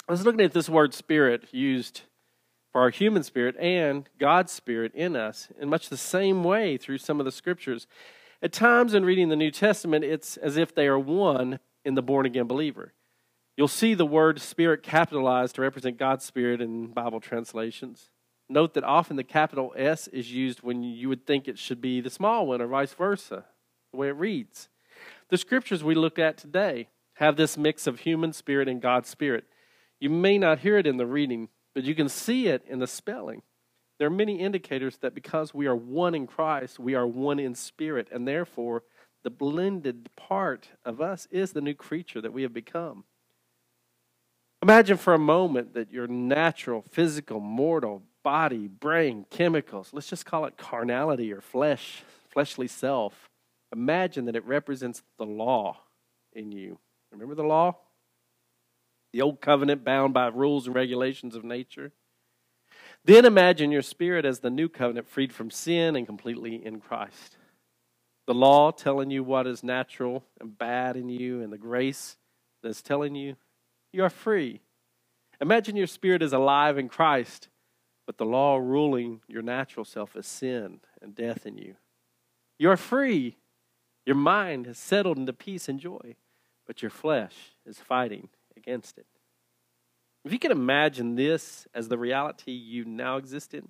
I 0.10 0.12
was 0.12 0.26
looking 0.26 0.42
at 0.42 0.54
this 0.54 0.68
word 0.68 0.96
spirit 0.96 1.44
used 1.52 2.02
for 2.72 2.82
our 2.82 2.90
human 2.90 3.22
spirit 3.22 3.56
and 3.60 4.10
God's 4.20 4.52
spirit 4.52 4.92
in 4.96 5.16
us 5.16 5.50
in 5.62 5.70
much 5.70 5.90
the 5.90 5.98
same 5.98 6.44
way 6.44 6.78
through 6.78 6.98
some 6.98 7.20
of 7.20 7.28
the 7.28 7.32
scriptures. 7.32 7.86
At 8.42 8.52
times 8.52 8.96
in 8.96 9.06
reading 9.06 9.30
the 9.30 9.36
New 9.36 9.52
Testament, 9.52 10.04
it's 10.04 10.36
as 10.38 10.58
if 10.58 10.74
they 10.74 10.88
are 10.88 10.98
one 10.98 11.60
in 11.86 11.94
the 11.94 12.02
born 12.02 12.26
again 12.26 12.48
believer. 12.48 12.94
You'll 13.56 13.68
see 13.68 13.94
the 13.94 14.04
word 14.04 14.42
spirit 14.42 14.82
capitalized 14.82 15.54
to 15.56 15.62
represent 15.62 16.00
God's 16.00 16.26
spirit 16.26 16.60
in 16.60 16.88
Bible 16.88 17.20
translations. 17.20 18.10
Note 18.50 18.74
that 18.74 18.84
often 18.84 19.16
the 19.16 19.24
capital 19.24 19.76
S 19.78 20.08
is 20.08 20.32
used 20.32 20.64
when 20.64 20.82
you 20.82 21.08
would 21.08 21.28
think 21.28 21.48
it 21.48 21.60
should 21.60 21.82
be 21.82 22.02
the 22.02 22.10
small 22.10 22.48
one, 22.48 22.64
or 22.64 22.68
vice 22.68 22.94
versa, 22.94 23.46
the 23.92 23.98
way 23.98 24.08
it 24.08 24.16
reads. 24.16 24.70
The 25.30 25.38
scriptures 25.38 25.84
we 25.84 25.94
look 25.94 26.18
at 26.18 26.36
today 26.36 26.88
have 27.18 27.36
this 27.36 27.60
mix 27.60 27.86
of 27.86 28.00
human 28.00 28.34
spirit 28.34 28.68
and 28.68 28.82
God's 28.82 29.08
spirit. 29.08 29.46
You 30.00 30.10
may 30.10 30.38
not 30.38 30.60
hear 30.60 30.78
it 30.78 30.88
in 30.88 30.98
the 30.98 31.06
reading, 31.06 31.50
but 31.76 31.84
you 31.84 31.96
can 31.96 32.10
see 32.10 32.48
it 32.48 32.64
in 32.68 32.80
the 32.80 32.88
spelling. 32.88 33.42
There 33.98 34.08
are 34.08 34.12
many 34.12 34.40
indicators 34.40 34.98
that 35.00 35.14
because 35.14 35.54
we 35.54 35.68
are 35.68 35.76
one 35.76 36.16
in 36.16 36.26
Christ, 36.26 36.80
we 36.80 36.96
are 36.96 37.06
one 37.06 37.38
in 37.38 37.54
spirit, 37.54 38.08
and 38.12 38.28
therefore 38.28 38.84
the 39.24 39.30
blended 39.30 40.10
part 40.16 40.70
of 40.86 41.02
us 41.02 41.28
is 41.32 41.52
the 41.52 41.62
new 41.62 41.74
creature 41.74 42.22
that 42.22 42.32
we 42.32 42.44
have 42.44 42.54
become. 42.54 43.04
Imagine 44.62 44.98
for 44.98 45.14
a 45.14 45.20
moment 45.20 45.74
that 45.74 45.92
your 45.92 46.08
natural, 46.08 46.82
physical, 46.82 47.40
mortal 47.40 48.04
body, 48.24 48.68
brain, 48.68 49.26
chemicals, 49.30 49.90
let's 49.94 50.10
just 50.10 50.26
call 50.26 50.46
it 50.46 50.58
carnality 50.58 51.32
or 51.34 51.42
flesh, 51.42 52.04
fleshly 52.30 52.68
self. 52.68 53.30
Imagine 53.74 54.26
that 54.26 54.36
it 54.36 54.46
represents 54.46 55.04
the 55.18 55.26
law 55.26 55.78
in 56.34 56.52
you. 56.52 56.78
Remember 57.12 57.36
the 57.36 57.44
law? 57.44 57.76
The 59.12 59.22
old 59.22 59.42
covenant 59.42 59.84
bound 59.84 60.14
by 60.14 60.28
rules 60.28 60.68
and 60.68 60.76
regulations 60.76 61.36
of 61.36 61.44
nature. 61.44 61.92
Then 63.06 63.26
imagine 63.26 63.72
your 63.72 63.82
spirit 63.82 64.26
as 64.26 64.40
the 64.40 64.50
new 64.50 64.70
covenant, 64.70 65.08
freed 65.08 65.34
from 65.34 65.50
sin 65.50 65.96
and 65.96 66.06
completely 66.06 66.64
in 66.64 66.80
Christ. 66.80 67.38
The 68.28 68.34
law 68.34 68.72
telling 68.72 69.10
you 69.10 69.24
what 69.24 69.48
is 69.48 69.64
natural 69.64 70.24
and 70.40 70.58
bad 70.58 70.96
in 70.96 71.10
you, 71.10 71.42
and 71.42 71.52
the 71.52 71.58
grace 71.58 72.18
that's 72.62 72.82
telling 72.82 73.16
you 73.16 73.36
you 73.92 74.04
are 74.04 74.10
free. 74.10 74.62
Imagine 75.42 75.76
your 75.76 75.88
spirit 75.88 76.22
is 76.22 76.34
alive 76.34 76.78
in 76.78 76.90
Christ, 76.90 77.48
but 78.06 78.18
the 78.18 78.26
law 78.26 78.58
ruling 78.58 79.22
your 79.28 79.42
natural 79.42 79.86
self 79.86 80.16
is 80.16 80.28
sin 80.28 80.82
and 81.02 81.16
death 81.16 81.46
in 81.46 81.58
you. 81.58 81.76
You 82.60 82.70
are 82.70 82.78
free. 82.78 83.38
Your 84.06 84.18
mind 84.18 84.68
has 84.68 84.78
settled 84.78 85.18
into 85.18 85.34
peace 85.34 85.70
and 85.70 85.80
joy, 85.80 86.16
but 86.68 86.82
your 86.82 86.92
flesh 86.92 87.36
is 87.66 87.80
fighting 87.80 88.30
If 90.26 90.34
you 90.34 90.40
can 90.40 90.52
imagine 90.52 91.16
this 91.16 91.68
as 91.74 91.88
the 91.88 91.98
reality 91.98 92.52
you 92.52 92.86
now 92.86 93.18
exist 93.18 93.54
in, 93.54 93.70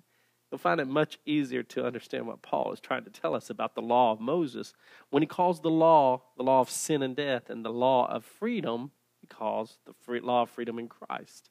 you'll 0.50 0.58
find 0.58 0.80
it 0.80 0.88
much 0.88 1.18
easier 1.24 1.62
to 1.62 1.86
understand 1.86 2.26
what 2.26 2.42
Paul 2.42 2.72
is 2.72 2.80
trying 2.80 3.04
to 3.04 3.10
tell 3.10 3.34
us 3.34 3.50
about 3.50 3.74
the 3.74 3.82
law 3.82 4.12
of 4.12 4.20
Moses. 4.20 4.74
When 5.10 5.22
he 5.22 5.26
calls 5.26 5.60
the 5.60 5.70
law 5.70 6.22
the 6.36 6.42
law 6.42 6.60
of 6.60 6.70
sin 6.70 7.02
and 7.02 7.14
death 7.14 7.50
and 7.50 7.64
the 7.64 7.72
law 7.72 8.10
of 8.10 8.24
freedom, 8.24 8.90
he 9.20 9.26
calls 9.26 9.78
the 9.86 9.92
free, 9.92 10.20
law 10.20 10.42
of 10.42 10.50
freedom 10.50 10.78
in 10.78 10.88
Christ. 10.88 11.50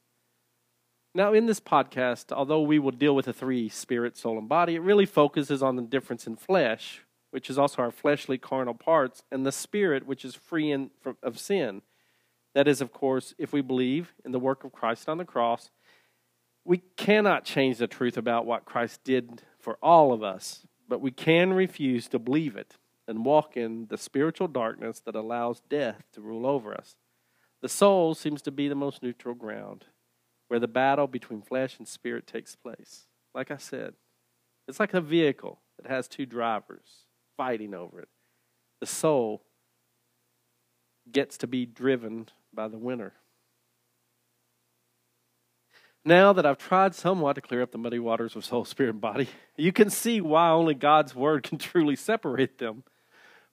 Now, 1.16 1.34
in 1.34 1.48
this 1.48 1.60
podcast, 1.60 2.32
although 2.32 2.62
we 2.62 2.78
will 2.78 2.92
deal 2.92 3.16
with 3.16 3.26
the 3.26 3.34
three 3.34 3.68
spirit, 3.68 4.16
soul, 4.16 4.38
and 4.38 4.48
body, 4.48 4.76
it 4.76 4.82
really 4.82 5.08
focuses 5.08 5.64
on 5.64 5.76
the 5.76 5.82
difference 5.82 6.28
in 6.28 6.36
flesh, 6.36 7.04
which 7.32 7.50
is 7.50 7.58
also 7.58 7.82
our 7.82 7.92
fleshly 7.92 8.38
carnal 8.38 8.76
parts, 8.76 9.24
and 9.32 9.46
the 9.46 9.52
spirit, 9.52 10.06
which 10.06 10.24
is 10.24 10.36
free 10.36 10.72
in, 10.72 10.92
of 11.24 11.40
sin. 11.40 11.82
That 12.56 12.68
is, 12.68 12.82
of 12.82 12.92
course, 12.92 13.34
if 13.38 13.54
we 13.54 13.62
believe 13.62 14.14
in 14.26 14.32
the 14.32 14.40
work 14.40 14.64
of 14.64 14.72
Christ 14.72 15.08
on 15.08 15.18
the 15.18 15.26
cross, 15.26 15.70
we 16.66 16.82
cannot 16.98 17.46
change 17.46 17.78
the 17.78 17.88
truth 17.88 18.18
about 18.18 18.46
what 18.46 18.66
Christ 18.66 19.04
did 19.04 19.44
for 19.60 19.78
all 19.82 20.12
of 20.12 20.24
us, 20.24 20.66
but 20.88 21.02
we 21.02 21.12
can 21.12 21.54
refuse 21.54 22.08
to 22.10 22.20
believe 22.20 22.56
it 22.56 22.76
and 23.08 23.26
walk 23.26 23.58
in 23.58 23.88
the 23.90 23.98
spiritual 23.98 24.48
darkness 24.48 25.00
that 25.00 25.16
allows 25.16 25.62
death 25.70 26.04
to 26.14 26.22
rule 26.22 26.46
over 26.46 26.74
us. 26.74 26.96
The 27.62 27.70
soul 27.70 28.14
seems 28.14 28.42
to 28.44 28.52
be 28.52 28.68
the 28.68 28.76
most 28.76 29.02
neutral 29.04 29.36
ground 29.36 29.86
where 30.48 30.60
the 30.60 30.68
battle 30.68 31.08
between 31.08 31.42
flesh 31.42 31.78
and 31.78 31.88
spirit 31.88 32.28
takes 32.28 32.56
place. 32.56 33.08
Like 33.34 33.52
I 33.52 33.58
said, 33.58 33.94
it's 34.68 34.80
like 34.80 34.94
a 34.94 35.02
vehicle 35.02 35.60
that 35.82 35.90
has 35.90 36.08
two 36.08 36.26
drivers 36.26 37.06
fighting 37.38 37.74
over 37.74 38.00
it. 38.00 38.10
The 38.80 38.86
soul 38.86 39.44
gets 41.12 41.38
to 41.40 41.48
be 41.48 41.66
driven 41.66 42.28
by 42.54 42.68
the 42.68 42.78
winter. 42.78 43.14
Now 46.06 46.34
that 46.34 46.46
I've 46.46 46.58
tried 46.58 46.96
somewhat 46.96 47.34
to 47.34 47.42
clear 47.42 47.62
up 47.62 47.72
the 47.72 47.78
muddy 47.78 48.00
waters 48.00 48.36
of 48.36 48.46
soul, 48.46 48.66
spirit, 48.66 48.92
and 48.92 49.02
body, 49.02 49.28
you 49.58 49.72
can 49.72 49.90
see 49.90 50.22
why 50.22 50.50
only 50.50 50.74
God's 50.74 51.14
word 51.14 51.44
can 51.48 51.58
truly 51.58 51.96
separate 51.96 52.58
them. 52.58 52.84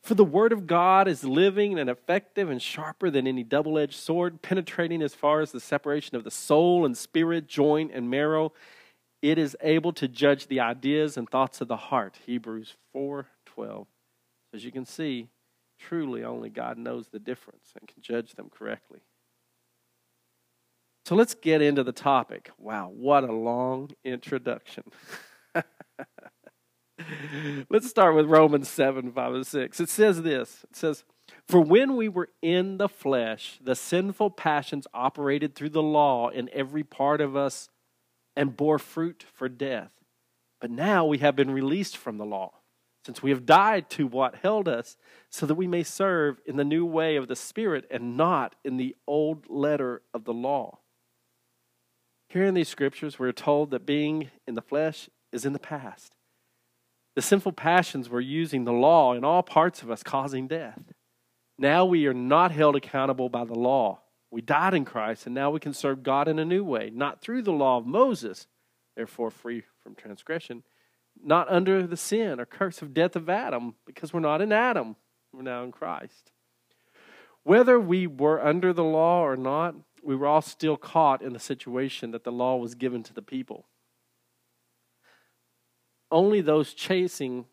For 0.02 0.14
the 0.14 0.24
word 0.24 0.52
of 0.52 0.68
God 0.68 1.08
is 1.08 1.24
living 1.24 1.78
and 1.78 1.90
effective 1.90 2.48
and 2.48 2.62
sharper 2.62 3.10
than 3.10 3.26
any 3.26 3.42
double 3.42 3.76
edged 3.76 3.96
sword, 3.96 4.40
penetrating 4.40 5.02
as 5.02 5.14
far 5.14 5.40
as 5.40 5.50
the 5.50 5.58
separation 5.58 6.16
of 6.16 6.22
the 6.22 6.30
soul 6.30 6.86
and 6.86 6.96
spirit, 6.96 7.48
joint 7.48 7.90
and 7.92 8.08
marrow. 8.08 8.52
It 9.20 9.36
is 9.36 9.56
able 9.60 9.92
to 9.94 10.06
judge 10.06 10.46
the 10.46 10.60
ideas 10.60 11.16
and 11.16 11.28
thoughts 11.28 11.60
of 11.60 11.66
the 11.66 11.76
heart. 11.76 12.20
Hebrews 12.24 12.76
4:12. 12.94 13.88
As 14.54 14.64
you 14.64 14.70
can 14.70 14.84
see, 14.84 15.28
Truly, 15.78 16.24
only 16.24 16.48
God 16.48 16.78
knows 16.78 17.08
the 17.08 17.18
difference 17.18 17.72
and 17.78 17.88
can 17.88 18.02
judge 18.02 18.34
them 18.34 18.50
correctly. 18.50 19.00
So 21.04 21.14
let's 21.14 21.34
get 21.34 21.62
into 21.62 21.84
the 21.84 21.92
topic. 21.92 22.50
Wow, 22.58 22.90
what 22.92 23.24
a 23.24 23.32
long 23.32 23.90
introduction. 24.04 24.84
let's 27.70 27.88
start 27.88 28.16
with 28.16 28.26
Romans 28.26 28.68
7 28.68 29.12
5 29.12 29.34
and 29.34 29.46
6. 29.46 29.80
It 29.80 29.88
says 29.88 30.22
this 30.22 30.64
It 30.68 30.76
says, 30.76 31.04
For 31.46 31.60
when 31.60 31.96
we 31.96 32.08
were 32.08 32.30
in 32.42 32.78
the 32.78 32.88
flesh, 32.88 33.58
the 33.62 33.76
sinful 33.76 34.30
passions 34.30 34.86
operated 34.92 35.54
through 35.54 35.70
the 35.70 35.82
law 35.82 36.28
in 36.28 36.50
every 36.52 36.82
part 36.82 37.20
of 37.20 37.36
us 37.36 37.68
and 38.34 38.56
bore 38.56 38.78
fruit 38.78 39.24
for 39.32 39.48
death. 39.48 39.92
But 40.60 40.70
now 40.70 41.04
we 41.04 41.18
have 41.18 41.36
been 41.36 41.50
released 41.50 41.96
from 41.96 42.18
the 42.18 42.26
law 42.26 42.52
since 43.06 43.22
we 43.22 43.30
have 43.30 43.46
died 43.46 43.88
to 43.88 44.04
what 44.04 44.34
held 44.42 44.66
us, 44.66 44.96
so 45.30 45.46
that 45.46 45.54
we 45.54 45.68
may 45.68 45.84
serve 45.84 46.40
in 46.44 46.56
the 46.56 46.64
new 46.64 46.84
way 46.84 47.14
of 47.14 47.28
the 47.28 47.36
Spirit 47.36 47.86
and 47.88 48.16
not 48.16 48.56
in 48.64 48.78
the 48.78 48.96
old 49.06 49.48
letter 49.48 50.02
of 50.12 50.24
the 50.24 50.34
law. 50.34 50.80
Here 52.28 52.44
in 52.44 52.54
these 52.54 52.68
scriptures, 52.68 53.16
we're 53.16 53.30
told 53.30 53.70
that 53.70 53.86
being 53.86 54.30
in 54.48 54.56
the 54.56 54.60
flesh 54.60 55.08
is 55.30 55.46
in 55.46 55.52
the 55.52 55.60
past. 55.60 56.16
The 57.14 57.22
sinful 57.22 57.52
passions 57.52 58.08
were 58.08 58.20
using 58.20 58.64
the 58.64 58.72
law 58.72 59.14
in 59.14 59.24
all 59.24 59.44
parts 59.44 59.82
of 59.82 59.90
us, 59.90 60.02
causing 60.02 60.48
death. 60.48 60.82
Now 61.56 61.84
we 61.84 62.08
are 62.08 62.14
not 62.14 62.50
held 62.50 62.74
accountable 62.74 63.28
by 63.28 63.44
the 63.44 63.54
law. 63.54 64.00
We 64.32 64.40
died 64.40 64.74
in 64.74 64.84
Christ, 64.84 65.26
and 65.26 65.34
now 65.34 65.52
we 65.52 65.60
can 65.60 65.72
serve 65.72 66.02
God 66.02 66.26
in 66.26 66.40
a 66.40 66.44
new 66.44 66.64
way, 66.64 66.90
not 66.92 67.20
through 67.20 67.42
the 67.42 67.52
law 67.52 67.78
of 67.78 67.86
Moses, 67.86 68.48
therefore 68.96 69.30
free 69.30 69.62
from 69.80 69.94
transgression 69.94 70.64
not 71.24 71.50
under 71.50 71.86
the 71.86 71.96
sin 71.96 72.40
or 72.40 72.46
curse 72.46 72.82
of 72.82 72.94
death 72.94 73.16
of 73.16 73.28
Adam, 73.28 73.74
because 73.84 74.12
we're 74.12 74.20
not 74.20 74.40
in 74.40 74.52
Adam. 74.52 74.96
We're 75.32 75.42
now 75.42 75.64
in 75.64 75.72
Christ. 75.72 76.30
Whether 77.42 77.78
we 77.78 78.06
were 78.06 78.44
under 78.44 78.72
the 78.72 78.84
law 78.84 79.22
or 79.22 79.36
not, 79.36 79.74
we 80.02 80.16
were 80.16 80.26
all 80.26 80.42
still 80.42 80.76
caught 80.76 81.22
in 81.22 81.32
the 81.32 81.38
situation 81.38 82.10
that 82.12 82.24
the 82.24 82.32
law 82.32 82.56
was 82.56 82.74
given 82.74 83.02
to 83.04 83.14
the 83.14 83.22
people. 83.22 83.66
Only 86.10 86.40
those 86.40 86.74
chasing 86.74 87.46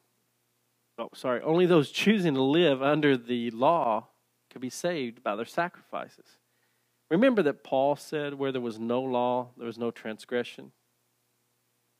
oh, 0.97 1.09
sorry, 1.13 1.41
only 1.41 1.65
those 1.65 1.91
choosing 1.91 2.35
to 2.35 2.41
live 2.41 2.81
under 2.81 3.17
the 3.17 3.51
law 3.51 4.07
could 4.51 4.61
be 4.61 4.69
saved 4.69 5.23
by 5.23 5.35
their 5.35 5.45
sacrifices. 5.45 6.37
Remember 7.09 7.43
that 7.43 7.63
Paul 7.63 7.95
said, 7.95 8.35
where 8.35 8.51
there 8.51 8.61
was 8.61 8.79
no 8.79 9.01
law, 9.01 9.49
there 9.57 9.67
was 9.67 9.77
no 9.77 9.91
transgression. 9.91 10.71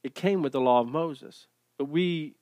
It 0.04 0.16
came 0.16 0.42
with 0.42 0.54
the 0.54 0.62
law 0.62 0.82
of 0.82 0.88
Moses. 0.88 1.48
But 1.78 1.86
we 1.86 2.36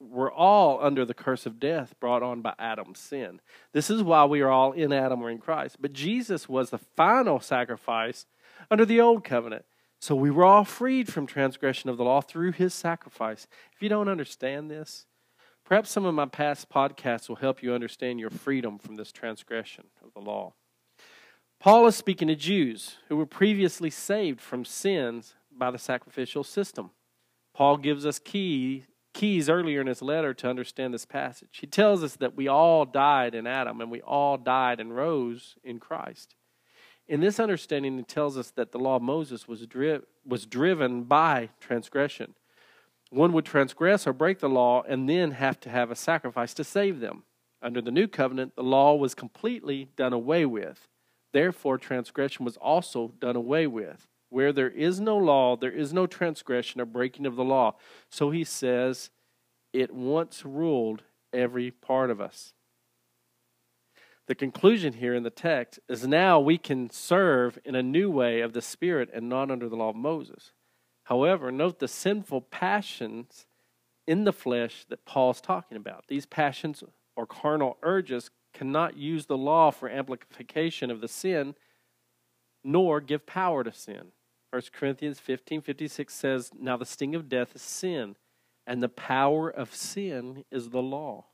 were 0.00 0.32
all 0.32 0.82
under 0.82 1.04
the 1.04 1.14
curse 1.14 1.46
of 1.46 1.60
death 1.60 1.94
brought 2.00 2.22
on 2.22 2.42
by 2.42 2.54
Adam's 2.58 2.98
sin. 2.98 3.40
This 3.72 3.88
is 3.90 4.02
why 4.02 4.24
we 4.24 4.40
are 4.40 4.50
all 4.50 4.72
in 4.72 4.92
Adam 4.92 5.22
or 5.22 5.30
in 5.30 5.38
Christ. 5.38 5.76
But 5.80 5.92
Jesus 5.92 6.48
was 6.48 6.70
the 6.70 6.78
final 6.78 7.40
sacrifice 7.40 8.26
under 8.70 8.84
the 8.84 9.00
old 9.00 9.24
covenant. 9.24 9.64
So 10.00 10.16
we 10.16 10.30
were 10.30 10.44
all 10.44 10.64
freed 10.64 11.12
from 11.12 11.26
transgression 11.26 11.88
of 11.88 11.96
the 11.96 12.04
law 12.04 12.20
through 12.20 12.52
his 12.52 12.74
sacrifice. 12.74 13.46
If 13.72 13.82
you 13.82 13.88
don't 13.88 14.08
understand 14.08 14.70
this, 14.70 15.06
perhaps 15.64 15.90
some 15.90 16.04
of 16.04 16.14
my 16.14 16.26
past 16.26 16.68
podcasts 16.68 17.28
will 17.28 17.36
help 17.36 17.62
you 17.62 17.72
understand 17.72 18.18
your 18.18 18.30
freedom 18.30 18.78
from 18.78 18.96
this 18.96 19.12
transgression 19.12 19.84
of 20.04 20.12
the 20.12 20.20
law. 20.20 20.54
Paul 21.60 21.86
is 21.86 21.94
speaking 21.94 22.26
to 22.26 22.34
Jews 22.34 22.96
who 23.08 23.16
were 23.16 23.26
previously 23.26 23.90
saved 23.90 24.40
from 24.40 24.64
sins 24.64 25.36
by 25.56 25.70
the 25.70 25.78
sacrificial 25.78 26.42
system. 26.42 26.90
Paul 27.54 27.76
gives 27.76 28.06
us 28.06 28.18
key, 28.18 28.84
keys 29.12 29.48
earlier 29.48 29.80
in 29.80 29.86
his 29.86 30.02
letter 30.02 30.32
to 30.34 30.48
understand 30.48 30.94
this 30.94 31.04
passage. 31.04 31.58
He 31.60 31.66
tells 31.66 32.02
us 32.02 32.16
that 32.16 32.36
we 32.36 32.48
all 32.48 32.84
died 32.84 33.34
in 33.34 33.46
Adam 33.46 33.80
and 33.80 33.90
we 33.90 34.00
all 34.00 34.38
died 34.38 34.80
and 34.80 34.94
rose 34.94 35.56
in 35.62 35.78
Christ. 35.78 36.34
In 37.06 37.20
this 37.20 37.40
understanding, 37.40 37.98
he 37.98 38.04
tells 38.04 38.38
us 38.38 38.50
that 38.52 38.72
the 38.72 38.78
law 38.78 38.96
of 38.96 39.02
Moses 39.02 39.46
was, 39.46 39.66
dri- 39.66 40.00
was 40.24 40.46
driven 40.46 41.02
by 41.02 41.50
transgression. 41.60 42.34
One 43.10 43.32
would 43.34 43.44
transgress 43.44 44.06
or 44.06 44.14
break 44.14 44.38
the 44.38 44.48
law 44.48 44.82
and 44.88 45.08
then 45.08 45.32
have 45.32 45.60
to 45.60 45.68
have 45.68 45.90
a 45.90 45.96
sacrifice 45.96 46.54
to 46.54 46.64
save 46.64 47.00
them. 47.00 47.24
Under 47.60 47.82
the 47.82 47.90
new 47.90 48.08
covenant, 48.08 48.56
the 48.56 48.62
law 48.62 48.94
was 48.94 49.14
completely 49.14 49.88
done 49.96 50.12
away 50.12 50.46
with. 50.46 50.88
Therefore, 51.32 51.76
transgression 51.76 52.44
was 52.44 52.56
also 52.56 53.12
done 53.18 53.36
away 53.36 53.66
with. 53.66 54.08
Where 54.32 54.50
there 54.50 54.70
is 54.70 54.98
no 54.98 55.18
law, 55.18 55.56
there 55.56 55.70
is 55.70 55.92
no 55.92 56.06
transgression 56.06 56.80
or 56.80 56.86
breaking 56.86 57.26
of 57.26 57.36
the 57.36 57.44
law. 57.44 57.74
So 58.08 58.30
he 58.30 58.44
says, 58.44 59.10
it 59.74 59.92
once 59.92 60.42
ruled 60.42 61.02
every 61.34 61.70
part 61.70 62.08
of 62.08 62.18
us. 62.18 62.54
The 64.28 64.34
conclusion 64.34 64.94
here 64.94 65.14
in 65.14 65.22
the 65.22 65.28
text 65.28 65.80
is 65.86 66.06
now 66.06 66.40
we 66.40 66.56
can 66.56 66.88
serve 66.88 67.58
in 67.62 67.74
a 67.74 67.82
new 67.82 68.10
way 68.10 68.40
of 68.40 68.54
the 68.54 68.62
Spirit 68.62 69.10
and 69.12 69.28
not 69.28 69.50
under 69.50 69.68
the 69.68 69.76
law 69.76 69.90
of 69.90 69.96
Moses. 69.96 70.52
However, 71.04 71.52
note 71.52 71.78
the 71.78 71.86
sinful 71.86 72.40
passions 72.42 73.46
in 74.06 74.24
the 74.24 74.32
flesh 74.32 74.86
that 74.88 75.04
Paul's 75.04 75.42
talking 75.42 75.76
about. 75.76 76.04
These 76.08 76.24
passions 76.24 76.82
or 77.16 77.26
carnal 77.26 77.76
urges 77.82 78.30
cannot 78.54 78.96
use 78.96 79.26
the 79.26 79.36
law 79.36 79.70
for 79.70 79.90
amplification 79.90 80.90
of 80.90 81.02
the 81.02 81.08
sin 81.08 81.54
nor 82.64 82.98
give 83.02 83.26
power 83.26 83.62
to 83.62 83.72
sin. 83.72 84.12
1 84.52 84.60
Corinthians 84.70 85.18
15 85.18 85.62
56 85.62 86.12
says, 86.14 86.50
Now 86.60 86.76
the 86.76 86.84
sting 86.84 87.14
of 87.14 87.26
death 87.26 87.56
is 87.56 87.62
sin, 87.62 88.16
and 88.66 88.82
the 88.82 88.88
power 88.90 89.48
of 89.48 89.74
sin 89.74 90.44
is 90.52 90.68
the 90.68 90.82
law. 90.82 91.24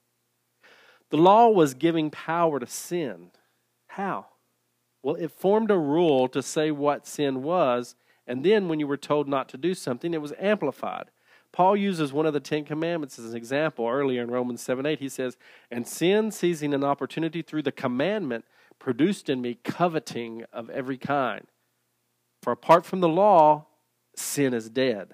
The 1.11 1.17
law 1.17 1.49
was 1.49 1.75
giving 1.75 2.13
power 2.13 2.61
to 2.61 2.67
sin. 2.67 3.33
How? 3.89 4.27
Well, 5.03 5.17
it 5.17 5.33
formed 5.33 5.73
a 5.73 5.79
rule 5.79 6.29
to 6.29 6.41
say 6.45 6.71
what 6.71 7.09
sin 7.09 7.43
was, 7.43 7.97
and 8.25 8.45
then 8.45 8.69
when 8.69 8.79
you 8.79 8.87
were 8.87 8.97
told 8.97 9.27
not 9.27 9.49
to 9.49 9.57
do 9.57 9.75
something, 9.75 10.15
it 10.15 10.23
was 10.23 10.33
amplified. 10.39 11.11
Paul 11.51 11.77
uses 11.77 12.13
one 12.13 12.27
of 12.27 12.35
the 12.35 12.41
Ten 12.41 12.65
Commandments 12.65 13.19
as 13.19 13.33
an 13.33 13.37
example 13.37 13.89
earlier 13.89 14.23
in 14.23 14.31
Romans 14.31 14.63
7 14.63 14.87
8. 14.87 15.01
He 15.01 15.09
says, 15.09 15.37
And 15.73 15.89
sin, 15.89 16.31
seizing 16.31 16.73
an 16.73 16.85
opportunity 16.85 17.43
through 17.43 17.63
the 17.63 17.73
commandment, 17.73 18.45
produced 18.79 19.29
in 19.29 19.41
me 19.41 19.59
coveting 19.65 20.45
of 20.53 20.71
every 20.71 20.99
kind. 20.99 21.49
For 22.49 22.53
apart 22.53 22.87
from 22.87 23.01
the 23.01 23.11
law, 23.11 23.67
sin 24.17 24.55
is 24.55 24.71
dead. 24.71 25.13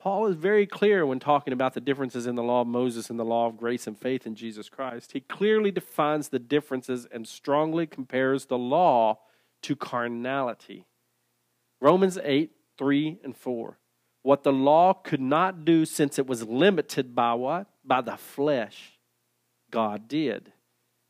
Paul 0.00 0.26
is 0.26 0.34
very 0.34 0.66
clear 0.66 1.06
when 1.06 1.20
talking 1.20 1.52
about 1.52 1.74
the 1.74 1.80
differences 1.80 2.26
in 2.26 2.34
the 2.34 2.42
law 2.42 2.62
of 2.62 2.66
Moses 2.66 3.10
and 3.10 3.16
the 3.16 3.24
law 3.24 3.46
of 3.46 3.56
grace 3.56 3.86
and 3.86 3.96
faith 3.96 4.26
in 4.26 4.34
Jesus 4.34 4.68
Christ. 4.68 5.12
He 5.12 5.20
clearly 5.20 5.70
defines 5.70 6.30
the 6.30 6.40
differences 6.40 7.06
and 7.12 7.28
strongly 7.28 7.86
compares 7.86 8.46
the 8.46 8.58
law 8.58 9.20
to 9.62 9.76
carnality. 9.76 10.84
Romans 11.80 12.18
8, 12.20 12.50
3 12.76 13.20
and 13.22 13.36
4. 13.36 13.78
What 14.22 14.42
the 14.42 14.52
law 14.52 14.92
could 14.92 15.20
not 15.20 15.64
do 15.64 15.84
since 15.84 16.18
it 16.18 16.26
was 16.26 16.42
limited 16.42 17.14
by 17.14 17.34
what? 17.34 17.68
By 17.84 18.00
the 18.00 18.16
flesh, 18.16 18.98
God 19.70 20.08
did. 20.08 20.52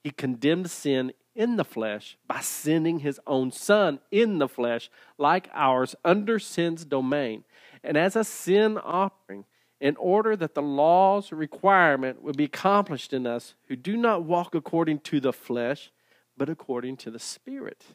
He 0.04 0.10
condemned 0.10 0.70
sin 0.70 1.12
in 1.40 1.56
the 1.56 1.64
flesh 1.64 2.18
by 2.28 2.38
sending 2.40 2.98
his 2.98 3.18
own 3.26 3.50
son 3.50 3.98
in 4.10 4.36
the 4.36 4.46
flesh, 4.46 4.90
like 5.16 5.48
ours, 5.54 5.96
under 6.04 6.38
sin's 6.38 6.84
domain, 6.84 7.44
and 7.82 7.96
as 7.96 8.14
a 8.14 8.24
sin 8.24 8.76
offering, 8.76 9.46
in 9.80 9.96
order 9.96 10.36
that 10.36 10.54
the 10.54 10.60
law's 10.60 11.32
requirement 11.32 12.22
would 12.22 12.36
be 12.36 12.44
accomplished 12.44 13.14
in 13.14 13.26
us 13.26 13.54
who 13.68 13.74
do 13.74 13.96
not 13.96 14.22
walk 14.22 14.54
according 14.54 14.98
to 14.98 15.18
the 15.18 15.32
flesh, 15.32 15.90
but 16.36 16.50
according 16.50 16.98
to 16.98 17.10
the 17.10 17.18
Spirit. 17.18 17.86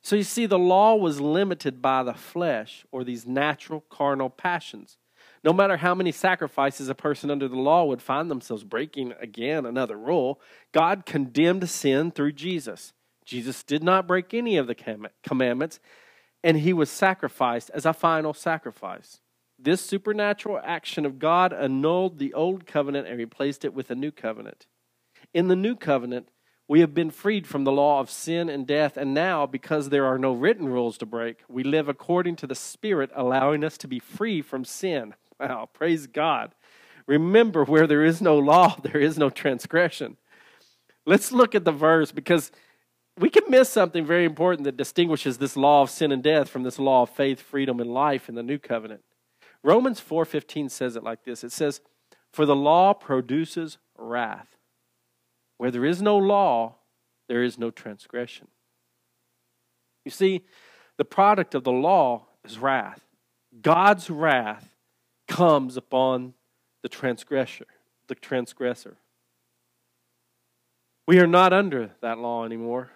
So 0.00 0.14
you 0.14 0.22
see, 0.22 0.46
the 0.46 0.56
law 0.56 0.94
was 0.94 1.20
limited 1.20 1.82
by 1.82 2.04
the 2.04 2.14
flesh 2.14 2.86
or 2.92 3.02
these 3.02 3.26
natural 3.26 3.82
carnal 3.90 4.30
passions. 4.30 4.98
No 5.44 5.52
matter 5.52 5.76
how 5.76 5.94
many 5.94 6.10
sacrifices 6.10 6.88
a 6.88 6.94
person 6.94 7.30
under 7.30 7.48
the 7.48 7.58
law 7.58 7.84
would 7.84 8.00
find 8.00 8.30
themselves 8.30 8.64
breaking 8.64 9.12
again 9.20 9.66
another 9.66 9.98
rule, 9.98 10.40
God 10.72 11.04
condemned 11.04 11.68
sin 11.68 12.10
through 12.10 12.32
Jesus. 12.32 12.94
Jesus 13.26 13.62
did 13.62 13.82
not 13.82 14.06
break 14.06 14.32
any 14.32 14.56
of 14.56 14.66
the 14.66 15.08
commandments, 15.22 15.80
and 16.42 16.56
he 16.56 16.72
was 16.72 16.88
sacrificed 16.88 17.70
as 17.74 17.84
a 17.84 17.92
final 17.92 18.32
sacrifice. 18.32 19.20
This 19.58 19.82
supernatural 19.82 20.60
action 20.64 21.04
of 21.04 21.18
God 21.18 21.52
annulled 21.52 22.18
the 22.18 22.32
old 22.32 22.66
covenant 22.66 23.06
and 23.06 23.18
replaced 23.18 23.66
it 23.66 23.74
with 23.74 23.90
a 23.90 23.94
new 23.94 24.10
covenant. 24.10 24.66
In 25.34 25.48
the 25.48 25.56
new 25.56 25.76
covenant, 25.76 26.28
we 26.66 26.80
have 26.80 26.94
been 26.94 27.10
freed 27.10 27.46
from 27.46 27.64
the 27.64 27.72
law 27.72 28.00
of 28.00 28.10
sin 28.10 28.48
and 28.48 28.66
death, 28.66 28.96
and 28.96 29.12
now, 29.12 29.44
because 29.44 29.90
there 29.90 30.06
are 30.06 30.18
no 30.18 30.32
written 30.32 30.68
rules 30.68 30.96
to 30.98 31.06
break, 31.06 31.42
we 31.48 31.62
live 31.62 31.88
according 31.88 32.36
to 32.36 32.46
the 32.46 32.54
Spirit, 32.54 33.10
allowing 33.14 33.62
us 33.62 33.76
to 33.78 33.88
be 33.88 33.98
free 33.98 34.40
from 34.40 34.64
sin. 34.64 35.14
Wow, 35.40 35.68
praise 35.72 36.06
God. 36.06 36.54
Remember, 37.06 37.64
where 37.64 37.86
there 37.86 38.04
is 38.04 38.22
no 38.22 38.38
law, 38.38 38.76
there 38.82 38.98
is 38.98 39.18
no 39.18 39.30
transgression. 39.30 40.16
Let's 41.06 41.32
look 41.32 41.54
at 41.54 41.64
the 41.64 41.72
verse 41.72 42.12
because 42.12 42.50
we 43.18 43.30
can 43.30 43.44
miss 43.48 43.68
something 43.68 44.04
very 44.04 44.24
important 44.24 44.64
that 44.64 44.76
distinguishes 44.76 45.38
this 45.38 45.56
law 45.56 45.82
of 45.82 45.90
sin 45.90 46.10
and 46.10 46.22
death 46.22 46.48
from 46.48 46.62
this 46.62 46.78
law 46.78 47.02
of 47.02 47.10
faith, 47.10 47.40
freedom, 47.40 47.78
and 47.78 47.92
life 47.92 48.28
in 48.28 48.34
the 48.34 48.42
new 48.42 48.58
covenant. 48.58 49.02
Romans 49.62 50.00
4:15 50.00 50.68
says 50.68 50.96
it 50.96 51.04
like 51.04 51.24
this. 51.24 51.44
It 51.44 51.52
says, 51.52 51.80
"For 52.32 52.44
the 52.44 52.56
law 52.56 52.92
produces 52.92 53.78
wrath. 53.96 54.56
Where 55.58 55.70
there 55.70 55.84
is 55.84 56.02
no 56.02 56.16
law, 56.16 56.76
there 57.28 57.42
is 57.42 57.58
no 57.58 57.70
transgression." 57.70 58.48
You 60.04 60.10
see, 60.10 60.44
the 60.96 61.04
product 61.04 61.54
of 61.54 61.64
the 61.64 61.72
law 61.72 62.26
is 62.44 62.58
wrath. 62.58 63.06
God's 63.62 64.10
wrath 64.10 64.73
comes 65.28 65.76
upon 65.76 66.34
the 66.82 66.88
transgressor, 66.88 67.66
the 68.08 68.14
transgressor. 68.14 68.96
We 71.06 71.18
are 71.20 71.26
not 71.26 71.52
under 71.52 71.92
that 72.00 72.18
law 72.18 72.44
anymore. 72.44 72.90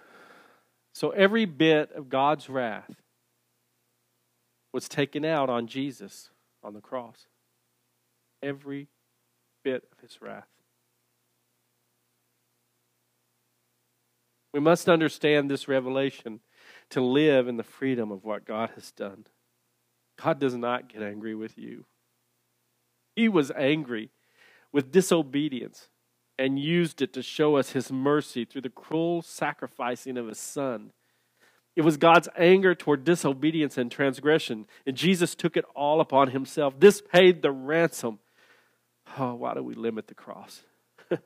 So 0.95 1.11
every 1.11 1.45
bit 1.45 1.93
of 1.93 2.09
God's 2.09 2.49
wrath 2.49 2.91
was 4.73 4.89
taken 4.89 5.25
out 5.25 5.51
on 5.51 5.67
Jesus 5.67 6.31
on 6.63 6.75
the 6.75 6.81
cross. 6.81 7.27
Every 8.43 8.89
bit 9.65 9.85
of 9.93 10.01
his 10.01 10.21
wrath. 10.21 10.49
We 14.53 14.61
must 14.61 14.89
understand 14.89 15.51
this 15.51 15.69
revelation 15.69 16.41
to 16.91 17.01
live 17.01 17.49
in 17.49 17.57
the 17.57 17.63
freedom 17.63 18.11
of 18.11 18.25
what 18.25 18.45
God 18.45 18.71
has 18.75 18.91
done. 18.91 19.27
God 20.23 20.41
does 20.41 20.55
not 20.55 20.89
get 20.89 21.03
angry 21.03 21.35
with 21.35 21.59
you. 21.59 21.85
He 23.19 23.29
was 23.29 23.51
angry 23.57 24.11
with 24.71 24.93
disobedience 24.93 25.89
and 26.39 26.57
used 26.57 27.03
it 27.03 27.13
to 27.15 27.21
show 27.21 27.57
us 27.57 27.73
his 27.73 27.91
mercy 27.91 28.45
through 28.45 28.61
the 28.61 28.71
cruel 28.71 29.23
sacrificing 29.23 30.17
of 30.17 30.29
his 30.29 30.39
son. 30.39 30.93
It 31.75 31.83
was 31.83 31.97
God's 31.97 32.29
anger 32.39 32.77
toward 32.77 33.03
disobedience 33.03 33.77
and 33.77 33.91
transgression, 33.91 34.67
and 34.87 34.97
Jesus 34.97 35.35
took 35.35 35.57
it 35.57 35.65
all 35.75 36.01
upon 36.01 36.31
himself. 36.31 36.79
This 36.79 37.03
paid 37.03 37.43
the 37.43 37.51
ransom. 37.51 38.21
Oh, 39.19 39.35
why 39.35 39.55
do 39.55 39.65
we 39.65 39.75
limit 39.75 40.07
the 40.07 40.15
cross? 40.15 40.63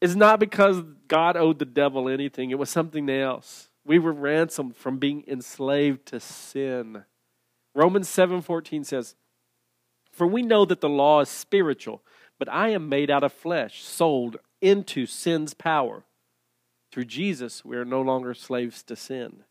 it's 0.00 0.14
not 0.14 0.38
because 0.38 0.80
God 1.08 1.36
owed 1.36 1.58
the 1.58 1.64
devil 1.64 2.08
anything, 2.08 2.52
it 2.52 2.58
was 2.60 2.70
something 2.70 3.10
else. 3.10 3.68
We 3.84 3.98
were 3.98 4.12
ransomed 4.12 4.76
from 4.76 4.98
being 4.98 5.24
enslaved 5.26 6.06
to 6.06 6.20
sin. 6.20 7.02
Romans 7.74 8.08
7:14 8.08 8.86
says, 8.86 9.16
For 10.18 10.26
we 10.26 10.42
know 10.42 10.64
that 10.64 10.80
the 10.80 10.88
law 10.88 11.20
is 11.20 11.28
spiritual, 11.28 12.02
but 12.40 12.52
I 12.52 12.70
am 12.70 12.88
made 12.88 13.08
out 13.08 13.22
of 13.22 13.32
flesh, 13.32 13.84
sold 13.84 14.38
into 14.60 15.06
sin's 15.06 15.54
power. 15.54 16.02
Through 16.90 17.04
Jesus, 17.04 17.64
we 17.64 17.76
are 17.76 17.84
no 17.84 18.02
longer 18.02 18.34
slaves 18.34 18.82
to 18.82 18.96
sin. 18.96 19.44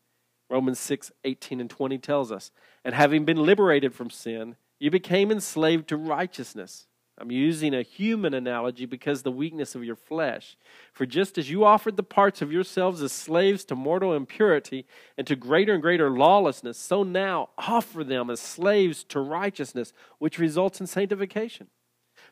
Romans 0.50 0.78
6 0.78 1.10
18 1.24 1.62
and 1.62 1.70
20 1.70 1.96
tells 1.96 2.30
us, 2.30 2.50
And 2.84 2.94
having 2.94 3.24
been 3.24 3.38
liberated 3.46 3.94
from 3.94 4.10
sin, 4.10 4.56
you 4.78 4.90
became 4.90 5.30
enslaved 5.30 5.88
to 5.88 5.96
righteousness. 5.96 6.86
I'm 7.20 7.32
using 7.32 7.74
a 7.74 7.82
human 7.82 8.32
analogy 8.32 8.86
because 8.86 9.22
the 9.22 9.32
weakness 9.32 9.74
of 9.74 9.84
your 9.84 9.96
flesh. 9.96 10.56
For 10.92 11.04
just 11.04 11.36
as 11.36 11.50
you 11.50 11.64
offered 11.64 11.96
the 11.96 12.02
parts 12.02 12.40
of 12.42 12.52
yourselves 12.52 13.02
as 13.02 13.12
slaves 13.12 13.64
to 13.66 13.74
mortal 13.74 14.14
impurity 14.14 14.86
and 15.16 15.26
to 15.26 15.34
greater 15.34 15.72
and 15.74 15.82
greater 15.82 16.10
lawlessness, 16.10 16.78
so 16.78 17.02
now 17.02 17.48
offer 17.58 18.04
them 18.04 18.30
as 18.30 18.40
slaves 18.40 19.02
to 19.04 19.20
righteousness, 19.20 19.92
which 20.18 20.38
results 20.38 20.80
in 20.80 20.86
sanctification. 20.86 21.66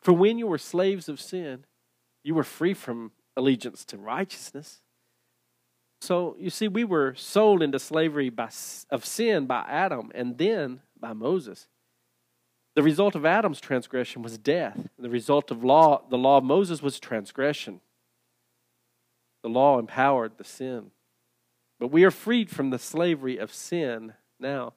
For 0.01 0.13
when 0.13 0.39
you 0.39 0.47
were 0.47 0.59
slaves 0.59 1.09
of 1.09 1.21
sin, 1.21 1.65
you 2.23 2.35
were 2.35 2.45
free 2.45 2.75
from 2.75 3.11
allegiance 3.37 3.85
to 3.87 3.99
righteousness. 3.99 4.81
So 6.01 6.37
you 6.39 6.51
see, 6.51 6.69
we 6.69 6.85
were 6.85 7.15
sold 7.17 7.63
into 7.63 7.79
slavery 7.79 8.31
by, 8.31 8.51
of 8.91 9.05
sin 9.05 9.47
by 9.47 9.65
Adam 9.69 10.13
and 10.15 10.39
then 10.39 10.81
by 10.99 11.13
Moses. 11.13 11.67
The 12.77 12.83
result 12.83 13.15
of 13.15 13.25
Adam's 13.25 13.59
transgression 13.59 14.21
was 14.21 14.37
death. 14.37 14.79
The 14.99 15.09
result 15.09 15.51
of 15.51 15.65
law, 15.65 16.03
the 16.11 16.19
law 16.19 16.37
of 16.37 16.45
Moses 16.45 16.83
was 16.83 17.01
transgression. 17.01 17.81
The 19.43 19.49
law 19.49 19.79
empowered 19.79 20.37
the 20.37 20.45
sin. 20.45 20.91
But 21.81 21.89
we 21.89 22.05
are 22.05 22.11
freed 22.11 22.51
from 22.51 22.69
the 22.69 22.79
slavery 22.79 23.39
of 23.39 23.53
sin 23.53 24.13
now 24.39 24.75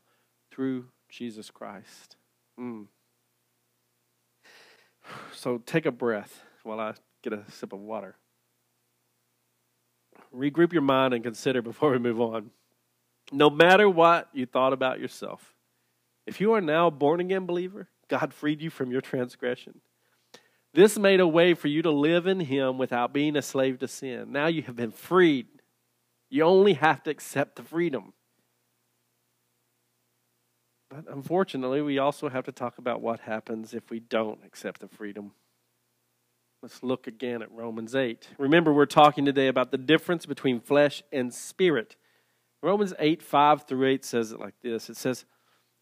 through 0.50 0.86
Jesus 1.10 1.52
Christ. 1.52 2.16
Mm. 2.60 2.88
So 5.34 5.58
take 5.58 5.86
a 5.88 5.92
breath 5.92 6.44
while 6.64 6.80
I 6.80 6.94
get 7.24 7.34
a 7.34 7.44
sip 7.50 7.74
of 7.74 7.80
water. 7.80 8.16
Regroup 10.36 10.72
your 10.72 10.84
mind 10.84 11.16
and 11.16 11.24
consider 11.24 11.62
before 11.62 11.90
we 11.90 11.98
move 11.98 12.22
on. 12.22 12.52
No 13.32 13.50
matter 13.50 13.90
what 13.90 14.30
you 14.34 14.46
thought 14.46 14.72
about 14.72 15.00
yourself, 15.00 15.56
if 16.26 16.40
you 16.40 16.54
are 16.54 16.62
now 16.62 16.88
a 16.88 16.92
born 16.92 17.20
again 17.20 17.46
believer, 17.46 17.90
God 18.08 18.34
freed 18.34 18.62
you 18.62 18.70
from 18.70 18.92
your 18.92 19.02
transgression. 19.02 19.82
This 20.74 21.00
made 21.00 21.20
a 21.20 21.28
way 21.28 21.54
for 21.54 21.68
you 21.68 21.82
to 21.82 21.92
live 21.92 22.28
in 22.28 22.40
Him 22.40 22.78
without 22.78 23.14
being 23.14 23.36
a 23.36 23.42
slave 23.42 23.80
to 23.80 23.88
sin. 23.88 24.32
Now 24.32 24.48
you 24.48 24.62
have 24.64 24.76
been 24.76 24.92
freed. 24.92 25.48
You 26.30 26.44
only 26.44 26.74
have 26.74 27.04
to 27.04 27.10
accept 27.10 27.56
the 27.56 27.64
freedom. 27.64 28.14
But 30.90 31.06
unfortunately, 31.08 31.82
we 31.82 32.00
also 32.00 32.30
have 32.30 32.46
to 32.46 32.52
talk 32.52 32.78
about 32.78 33.02
what 33.02 33.22
happens 33.22 33.74
if 33.74 33.90
we 33.90 34.00
don't 34.00 34.40
accept 34.46 34.82
the 34.82 34.88
freedom. 34.88 35.32
Let's 36.62 36.84
look 36.84 37.08
again 37.08 37.42
at 37.42 37.52
Romans 37.52 37.96
8. 37.96 38.28
Remember, 38.38 38.74
we're 38.74 38.86
talking 38.86 39.24
today 39.24 39.48
about 39.48 39.72
the 39.72 39.78
difference 39.78 40.26
between 40.26 40.60
flesh 40.60 41.04
and 41.12 41.34
spirit. 41.34 41.96
Romans 42.62 42.94
8, 43.00 43.22
5 43.22 43.64
through 43.64 43.88
8 43.88 44.04
says 44.04 44.32
it 44.32 44.40
like 44.40 44.56
this 44.62 44.90
It 44.90 44.98
says, 44.98 45.26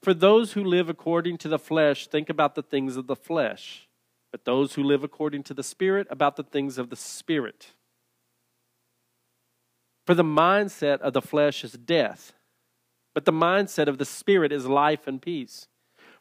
For 0.08 0.14
those 0.14 0.54
who 0.54 0.64
live 0.64 0.88
according 0.88 1.38
to 1.40 1.50
the 1.50 1.60
flesh 1.60 2.08
think 2.08 2.30
about 2.30 2.56
the 2.56 2.64
things 2.64 2.96
of 2.96 3.08
the 3.08 3.16
flesh, 3.18 3.90
but 4.32 4.46
those 4.46 4.76
who 4.76 4.82
live 4.82 5.04
according 5.04 5.44
to 5.44 5.54
the 5.54 5.64
Spirit 5.64 6.08
about 6.10 6.38
the 6.38 6.44
things 6.44 6.78
of 6.78 6.90
the 6.90 6.96
Spirit. 6.96 7.74
For 10.06 10.14
the 10.14 10.24
mindset 10.24 11.02
of 11.02 11.12
the 11.12 11.22
flesh 11.22 11.62
is 11.66 11.74
death, 11.74 12.32
but 13.14 13.26
the 13.26 13.34
mindset 13.34 13.90
of 13.90 13.98
the 13.98 14.06
Spirit 14.06 14.54
is 14.54 14.66
life 14.66 15.08
and 15.08 15.22
peace. 15.22 15.68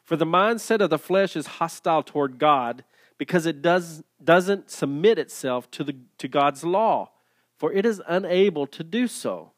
For 0.03 0.17
the 0.17 0.25
mindset 0.25 0.81
of 0.81 0.89
the 0.89 0.99
flesh 0.99 1.37
is 1.37 1.47
hostile 1.47 2.03
toward 2.03 2.39
God 2.39 2.83
because 3.17 3.45
it 3.45 3.61
does, 3.61 4.03
doesn't 4.21 4.69
submit 4.69 5.17
itself 5.17 5.71
to, 5.71 5.85
the, 5.85 5.95
to 6.17 6.27
God's 6.27 6.65
law, 6.65 7.11
for 7.57 7.71
it 7.71 7.85
is 7.85 8.01
unable 8.05 8.67
to 8.67 8.83
do 8.83 9.07
so. 9.07 9.53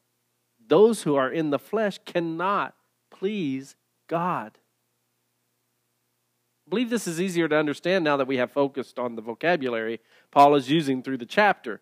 Those 0.68 1.02
who 1.02 1.16
are 1.16 1.32
in 1.32 1.50
the 1.50 1.58
flesh 1.58 1.98
cannot 2.06 2.76
please 3.10 3.76
God. 4.10 4.58
I 6.68 6.70
believe 6.70 6.90
this 6.90 7.08
is 7.08 7.22
easier 7.22 7.48
to 7.48 7.58
understand 7.58 8.04
now 8.04 8.18
that 8.18 8.28
we 8.28 8.38
have 8.38 8.52
focused 8.52 9.00
on 9.00 9.16
the 9.16 9.22
vocabulary 9.22 10.02
Paul 10.32 10.56
is 10.56 10.70
using 10.70 11.02
through 11.02 11.18
the 11.18 11.26
chapter, 11.26 11.80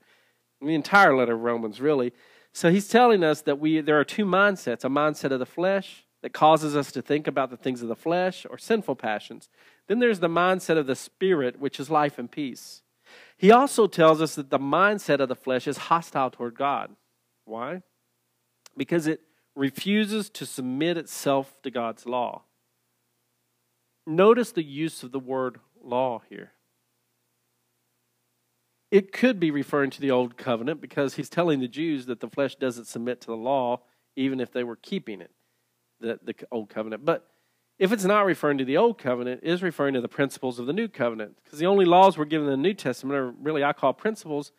the 0.62 0.76
entire 0.76 1.16
letter 1.16 1.34
of 1.34 1.42
Romans, 1.42 1.82
really. 1.82 2.14
So 2.54 2.72
he's 2.72 2.88
telling 2.88 3.24
us 3.24 3.42
that 3.42 3.60
we 3.60 3.82
there 3.82 4.00
are 4.00 4.06
two 4.06 4.26
mindsets 4.26 4.86
a 4.86 4.90
mindset 4.90 5.32
of 5.32 5.40
the 5.40 5.46
flesh 5.46 6.06
that 6.22 6.34
causes 6.34 6.76
us 6.76 6.92
to 6.94 7.02
think 7.02 7.28
about 7.28 7.50
the 7.50 7.58
things 7.58 7.82
of 7.82 7.88
the 7.88 7.96
flesh 7.96 8.46
or 8.50 8.58
sinful 8.58 8.96
passions. 8.96 9.50
Then 9.88 10.00
there's 10.00 10.20
the 10.20 10.30
mindset 10.30 10.78
of 10.78 10.88
the 10.88 10.96
spirit, 10.96 11.60
which 11.60 11.80
is 11.80 11.90
life 11.90 12.18
and 12.18 12.32
peace. 12.32 12.82
He 13.38 13.52
also 13.52 13.88
tells 13.88 14.22
us 14.22 14.36
that 14.36 14.50
the 14.50 14.60
mindset 14.60 15.20
of 15.20 15.30
the 15.30 15.36
flesh 15.36 15.68
is 15.68 15.78
hostile 15.78 16.32
toward 16.32 16.56
God. 16.56 16.96
Why? 17.46 17.84
Because 18.76 19.08
it 19.08 19.22
refuses 19.58 20.30
to 20.30 20.46
submit 20.46 20.98
itself 20.98 21.62
to 21.64 21.72
God's 21.72 22.06
law. 22.06 22.44
Notice 24.06 24.52
the 24.52 24.64
use 24.64 25.04
of 25.04 25.12
the 25.12 25.20
word 25.20 25.60
law 25.84 26.22
here. 26.30 26.52
It 28.90 29.12
could 29.12 29.40
be 29.40 29.52
referring 29.52 29.90
to 29.92 30.02
the 30.02 30.12
old 30.12 30.38
covenant 30.38 30.80
because 30.80 31.16
he's 31.16 31.30
telling 31.30 31.60
the 31.60 31.68
Jews 31.68 32.06
that 32.06 32.22
the 32.22 32.30
flesh 32.30 32.56
doesn't 32.56 32.86
submit 32.86 33.20
to 33.22 33.28
the 33.28 33.36
law 33.36 33.82
even 34.16 34.40
if 34.40 34.52
they 34.52 34.64
were 34.64 34.78
keeping 34.78 35.20
it 35.22 35.32
the, 36.00 36.20
the 36.24 36.36
old 36.52 36.70
covenant. 36.70 37.04
But 37.04 37.28
if 37.80 37.92
it's 37.92 38.06
not 38.06 38.26
referring 38.26 38.58
to 38.60 38.66
the 38.66 38.78
old 38.78 38.98
covenant, 38.98 39.42
it 39.44 39.50
is 39.50 39.62
referring 39.62 39.94
to 39.96 40.02
the 40.02 40.08
principles 40.08 40.58
of 40.58 40.68
the 40.68 40.74
new 40.74 40.88
covenant. 40.88 41.38
Because 41.44 41.60
the 41.60 41.66
only 41.66 41.86
laws 41.86 42.18
we're 42.18 42.26
given 42.26 42.48
in 42.48 42.52
the 42.52 42.58
New 42.58 42.74
Testament 42.74 43.18
are 43.18 43.32
really, 43.32 43.64
I 43.64 43.74
call 43.74 43.94
principles. 43.94 44.52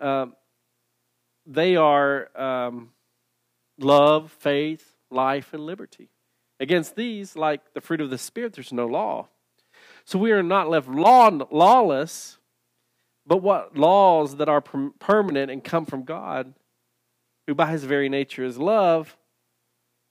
Um, 0.00 0.34
they 1.44 1.76
are 1.76 2.28
um, 2.36 2.90
love, 3.78 4.32
faith, 4.32 4.94
life, 5.10 5.52
and 5.52 5.64
liberty. 5.64 6.10
Against 6.58 6.96
these, 6.96 7.36
like 7.36 7.74
the 7.74 7.80
fruit 7.80 8.00
of 8.00 8.10
the 8.10 8.18
Spirit, 8.18 8.54
there's 8.54 8.72
no 8.72 8.86
law. 8.86 9.28
So 10.04 10.18
we 10.18 10.32
are 10.32 10.42
not 10.42 10.70
left 10.70 10.88
law, 10.88 11.30
lawless, 11.50 12.38
but 13.26 13.42
what 13.42 13.76
laws 13.76 14.36
that 14.36 14.48
are 14.48 14.60
permanent 14.60 15.50
and 15.50 15.62
come 15.62 15.84
from 15.84 16.04
God, 16.04 16.54
who 17.46 17.54
by 17.54 17.70
his 17.70 17.84
very 17.84 18.08
nature 18.08 18.44
is 18.44 18.58
love, 18.58 19.16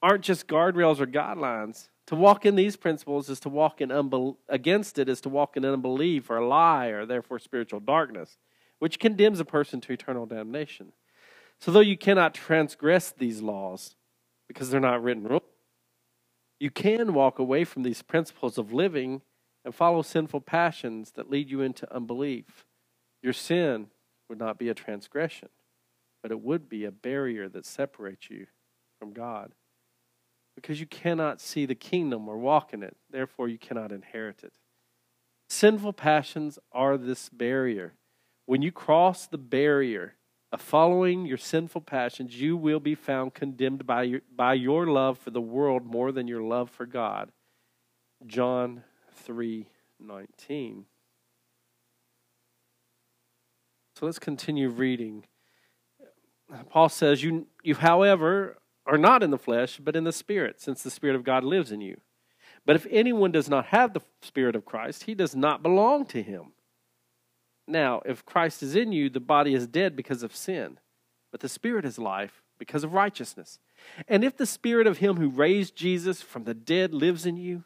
aren't 0.02 0.24
just 0.24 0.48
guardrails 0.48 1.00
or 1.00 1.08
guidelines. 1.08 1.90
To 2.08 2.16
walk 2.16 2.46
in 2.46 2.56
these 2.56 2.76
principles 2.76 3.30
is 3.30 3.40
to 3.40 3.50
walk 3.50 3.82
in 3.82 3.90
unbel- 3.90 4.38
against 4.48 5.00
it 5.00 5.10
is 5.10 5.22
to 5.22 5.30
walk 5.30 5.58
in 5.58 5.66
unbelief 5.66 6.30
or 6.30 6.42
lie 6.46 6.88
or 6.88 7.06
therefore 7.06 7.40
spiritual 7.40 7.80
darkness, 7.80 8.38
which 8.78 9.00
condemns 9.00 9.40
a 9.40 9.46
person 9.46 9.82
to 9.82 9.94
eternal 9.94 10.28
damnation. 10.28 10.92
So 11.60 11.72
though 11.72 11.80
you 11.80 11.98
cannot 11.98 12.34
transgress 12.34 13.12
these 13.12 13.42
laws 13.42 13.96
because 14.48 14.70
they're 14.70 14.80
not 14.80 15.02
written 15.02 15.24
rules, 15.24 15.42
you 16.60 16.70
can 16.70 17.14
walk 17.14 17.40
away 17.40 17.64
from 17.64 17.84
these 17.84 18.02
principles 18.02 18.58
of 18.58 18.72
living 18.72 19.22
and 19.64 19.74
follow 19.74 20.02
sinful 20.02 20.42
passions 20.42 21.12
that 21.12 21.30
lead 21.30 21.50
you 21.50 21.62
into 21.62 21.92
unbelief. 21.94 22.66
Your 23.22 23.34
sin 23.34 23.88
would 24.30 24.40
not 24.40 24.58
be 24.58 24.70
a 24.70 24.74
transgression, 24.74 25.50
but 26.22 26.32
it 26.32 26.42
would 26.42 26.70
be 26.70 26.86
a 26.86 26.92
barrier 26.92 27.50
that 27.50 27.66
separates 27.66 28.30
you 28.30 28.48
from 29.00 29.12
God 29.12 29.54
because 30.56 30.80
you 30.80 30.86
cannot 30.86 31.42
see 31.42 31.66
the 31.66 31.76
kingdom 31.76 32.30
or 32.30 32.38
walk 32.38 32.74
in 32.74 32.82
it. 32.82 32.96
Therefore, 33.10 33.50
you 33.50 33.58
cannot 33.58 33.92
inherit 33.92 34.44
it. 34.44 34.54
Sinful 35.50 35.94
passions 35.94 36.58
are 36.72 36.98
this 36.98 37.30
barrier. 37.30 37.94
When 38.46 38.62
you 38.62 38.72
cross 38.72 39.28
the 39.28 39.38
barrier 39.38 40.16
following 40.58 41.26
your 41.26 41.38
sinful 41.38 41.82
passions, 41.82 42.40
you 42.40 42.56
will 42.56 42.80
be 42.80 42.96
found 42.96 43.34
condemned 43.34 43.86
by 43.86 44.04
your, 44.04 44.22
by 44.34 44.54
your 44.54 44.88
love 44.88 45.18
for 45.18 45.32
the 45.32 45.42
world 45.42 45.86
more 45.86 46.12
than 46.12 46.28
your 46.28 46.42
love 46.42 46.70
for 46.70 46.86
God. 46.86 47.32
John 48.26 48.84
3 49.16 49.68
19. 50.00 50.86
So 53.96 54.06
let's 54.06 54.20
continue 54.20 54.70
reading. 54.70 55.26
Paul 56.70 56.90
says, 56.90 57.24
You, 57.24 57.48
you 57.64 57.76
however, 57.76 58.58
are 58.86 58.98
not 58.98 59.24
in 59.24 59.32
the 59.32 59.38
flesh, 59.38 59.80
but 59.82 59.96
in 59.96 60.04
the 60.04 60.12
Spirit, 60.12 60.62
since 60.62 60.84
the 60.84 60.92
Spirit 60.92 61.16
of 61.16 61.24
God 61.24 61.44
lives 61.44 61.72
in 61.72 61.82
you. 61.82 62.00
But 62.66 62.76
if 62.76 62.86
anyone 62.90 63.32
does 63.32 63.50
not 63.50 63.68
have 63.68 63.94
the 63.94 64.02
Spirit 64.22 64.56
of 64.56 64.66
Christ, 64.66 65.04
he 65.04 65.16
does 65.16 65.36
not 65.36 65.64
belong 65.64 66.06
to 66.08 66.22
him. 66.22 66.54
Now, 67.68 68.02
if 68.06 68.26
Christ 68.26 68.62
is 68.62 68.76
in 68.76 68.92
you, 68.92 69.10
the 69.10 69.20
body 69.20 69.54
is 69.54 69.68
dead 69.68 69.96
because 69.96 70.24
of 70.24 70.36
sin, 70.36 70.80
but 71.32 71.42
the 71.42 71.50
Spirit 71.50 71.86
is 71.86 71.98
life 71.98 72.44
because 72.60 72.84
of 72.84 72.94
righteousness. 72.94 73.60
And 74.08 74.24
if 74.24 74.38
the 74.38 74.46
Spirit 74.46 74.88
of 74.88 75.00
him 75.00 75.18
who 75.18 75.30
raised 75.30 75.76
Jesus 75.76 76.22
from 76.22 76.44
the 76.44 76.54
dead 76.54 76.94
lives 76.94 77.26
in 77.26 77.38
you, 77.38 77.64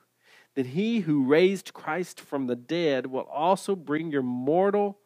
then 0.56 0.66
he 0.66 1.02
who 1.02 1.26
raised 1.26 1.74
Christ 1.74 2.20
from 2.20 2.48
the 2.48 2.56
dead 2.56 3.08
will 3.08 3.28
also 3.32 3.76
bring 3.76 4.12
your 4.12 4.24
mortal 4.24 4.98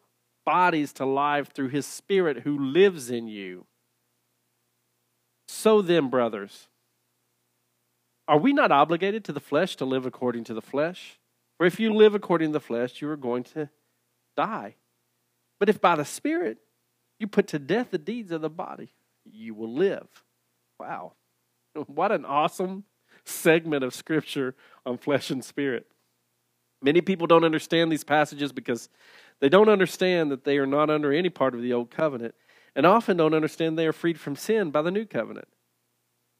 bodies 0.44 0.92
to 0.94 1.04
life 1.04 1.52
through 1.52 1.68
his 1.68 1.86
Spirit 1.86 2.40
who 2.40 2.58
lives 2.58 3.10
in 3.10 3.28
you. 3.28 3.66
So 5.48 5.82
then, 5.82 6.08
brothers, 6.08 6.68
are 8.26 8.38
we 8.38 8.52
not 8.52 8.72
obligated 8.72 9.24
to 9.24 9.32
the 9.32 9.40
flesh 9.40 9.76
to 9.76 9.84
live 9.84 10.06
according 10.06 10.44
to 10.44 10.54
the 10.54 10.62
flesh? 10.62 11.18
For 11.58 11.66
if 11.66 11.78
you 11.78 11.92
live 11.92 12.14
according 12.14 12.50
to 12.50 12.54
the 12.54 12.60
flesh, 12.60 13.02
you 13.02 13.08
are 13.10 13.16
going 13.16 13.44
to 13.44 13.68
die. 14.36 14.76
But 15.58 15.68
if 15.68 15.80
by 15.80 15.96
the 15.96 16.04
Spirit 16.04 16.58
you 17.18 17.26
put 17.26 17.48
to 17.48 17.58
death 17.58 17.90
the 17.90 17.98
deeds 17.98 18.30
of 18.32 18.40
the 18.40 18.50
body, 18.50 18.90
you 19.24 19.54
will 19.54 19.72
live. 19.72 20.08
Wow. 20.78 21.12
What 21.86 22.12
an 22.12 22.24
awesome 22.24 22.84
segment 23.24 23.82
of 23.82 23.94
Scripture 23.94 24.54
on 24.86 24.96
flesh 24.96 25.30
and 25.30 25.44
spirit. 25.44 25.86
Many 26.80 27.00
people 27.00 27.26
don't 27.26 27.44
understand 27.44 27.90
these 27.90 28.04
passages 28.04 28.52
because 28.52 28.88
they 29.40 29.48
don't 29.48 29.68
understand 29.68 30.30
that 30.30 30.44
they 30.44 30.58
are 30.58 30.66
not 30.66 30.90
under 30.90 31.12
any 31.12 31.30
part 31.30 31.54
of 31.54 31.62
the 31.62 31.72
old 31.72 31.90
covenant, 31.90 32.34
and 32.76 32.86
often 32.86 33.16
don't 33.16 33.34
understand 33.34 33.78
they 33.78 33.86
are 33.86 33.92
freed 33.92 34.20
from 34.20 34.36
sin 34.36 34.70
by 34.70 34.82
the 34.82 34.90
new 34.90 35.06
covenant. 35.06 35.48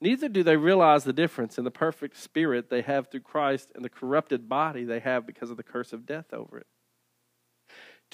Neither 0.00 0.28
do 0.28 0.42
they 0.42 0.56
realize 0.56 1.04
the 1.04 1.12
difference 1.12 1.56
in 1.56 1.64
the 1.64 1.70
perfect 1.70 2.18
spirit 2.18 2.68
they 2.68 2.82
have 2.82 3.08
through 3.08 3.20
Christ 3.20 3.72
and 3.74 3.84
the 3.84 3.88
corrupted 3.88 4.48
body 4.48 4.84
they 4.84 5.00
have 5.00 5.26
because 5.26 5.50
of 5.50 5.56
the 5.56 5.62
curse 5.62 5.92
of 5.92 6.04
death 6.04 6.32
over 6.32 6.58
it. 6.58 6.66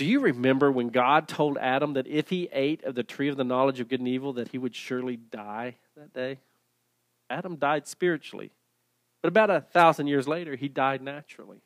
Do 0.01 0.07
you 0.07 0.21
remember 0.21 0.73
when 0.73 0.89
God 0.89 1.29
told 1.29 1.59
Adam 1.59 1.93
that 1.93 2.07
if 2.07 2.31
he 2.31 2.49
ate 2.55 2.83
of 2.85 2.95
the 2.95 3.03
tree 3.03 3.29
of 3.29 3.37
the 3.37 3.45
knowledge 3.45 3.81
of 3.81 3.89
good 3.91 4.01
and 4.01 4.09
evil 4.09 4.33
that 4.33 4.49
he 4.49 4.57
would 4.57 4.75
surely 4.75 5.19
die 5.19 5.77
that 5.95 6.15
day? 6.15 6.39
Adam 7.29 7.57
died 7.57 7.87
spiritually. 7.87 8.51
But 9.23 9.29
about 9.29 9.51
a 9.51 9.61
thousand 9.61 10.07
years 10.07 10.27
later, 10.27 10.57
he 10.57 10.69
died 10.69 11.03
naturally. 11.03 11.61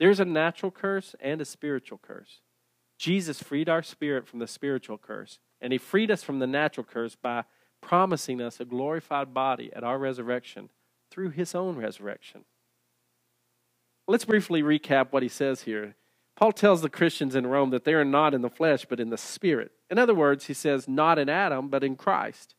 There's 0.00 0.18
a 0.18 0.24
natural 0.24 0.72
curse 0.72 1.14
and 1.20 1.42
a 1.42 1.44
spiritual 1.44 2.00
curse. 2.00 2.40
Jesus 2.98 3.42
freed 3.42 3.68
our 3.68 3.82
spirit 3.82 4.26
from 4.26 4.38
the 4.38 4.46
spiritual 4.46 4.96
curse, 4.96 5.38
and 5.60 5.70
he 5.70 5.78
freed 5.78 6.10
us 6.10 6.22
from 6.22 6.38
the 6.38 6.46
natural 6.46 6.86
curse 6.90 7.16
by 7.16 7.44
promising 7.82 8.40
us 8.40 8.60
a 8.60 8.64
glorified 8.64 9.34
body 9.34 9.70
at 9.76 9.84
our 9.84 9.98
resurrection 9.98 10.70
through 11.10 11.32
his 11.32 11.54
own 11.54 11.76
resurrection. 11.76 12.46
Let's 14.06 14.24
briefly 14.24 14.62
recap 14.62 15.08
what 15.12 15.22
he 15.22 15.28
says 15.28 15.60
here. 15.64 15.96
Paul 16.38 16.52
tells 16.52 16.82
the 16.82 16.88
Christians 16.88 17.34
in 17.34 17.48
Rome 17.48 17.70
that 17.70 17.82
they 17.82 17.94
are 17.94 18.04
not 18.04 18.32
in 18.32 18.42
the 18.42 18.48
flesh, 18.48 18.86
but 18.88 19.00
in 19.00 19.10
the 19.10 19.18
spirit. 19.18 19.72
In 19.90 19.98
other 19.98 20.14
words, 20.14 20.44
he 20.44 20.54
says, 20.54 20.86
not 20.86 21.18
in 21.18 21.28
Adam, 21.28 21.66
but 21.66 21.82
in 21.82 21.96
Christ. 21.96 22.54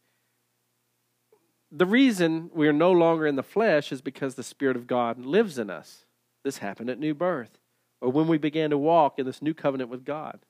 The 1.72 1.86
reason 1.86 2.52
we 2.54 2.68
are 2.68 2.74
no 2.74 2.92
longer 2.92 3.26
in 3.26 3.38
the 3.38 3.42
flesh 3.42 3.94
is 3.94 4.02
because 4.02 4.36
the 4.36 4.44
Spirit 4.44 4.76
of 4.76 4.86
God 4.86 5.18
lives 5.18 5.58
in 5.58 5.70
us. 5.70 6.04
This 6.44 6.58
happened 6.58 6.90
at 6.90 7.00
new 7.00 7.14
birth, 7.14 7.58
or 8.02 8.12
when 8.12 8.28
we 8.28 8.38
began 8.38 8.70
to 8.72 8.78
walk 8.78 9.18
in 9.18 9.26
this 9.26 9.42
new 9.42 9.54
covenant 9.54 9.90
with 9.90 10.04
God. 10.04 10.42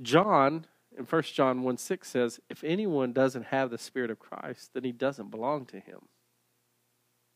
John 0.00 0.66
in 0.96 1.06
1 1.06 1.22
John 1.22 1.64
1 1.64 1.76
6 1.76 2.08
says, 2.08 2.38
If 2.48 2.62
anyone 2.62 3.12
doesn't 3.12 3.46
have 3.46 3.70
the 3.70 3.78
Spirit 3.78 4.12
of 4.12 4.20
Christ, 4.20 4.70
then 4.74 4.84
he 4.84 4.92
doesn't 4.92 5.32
belong 5.32 5.66
to 5.66 5.80
him. 5.80 6.02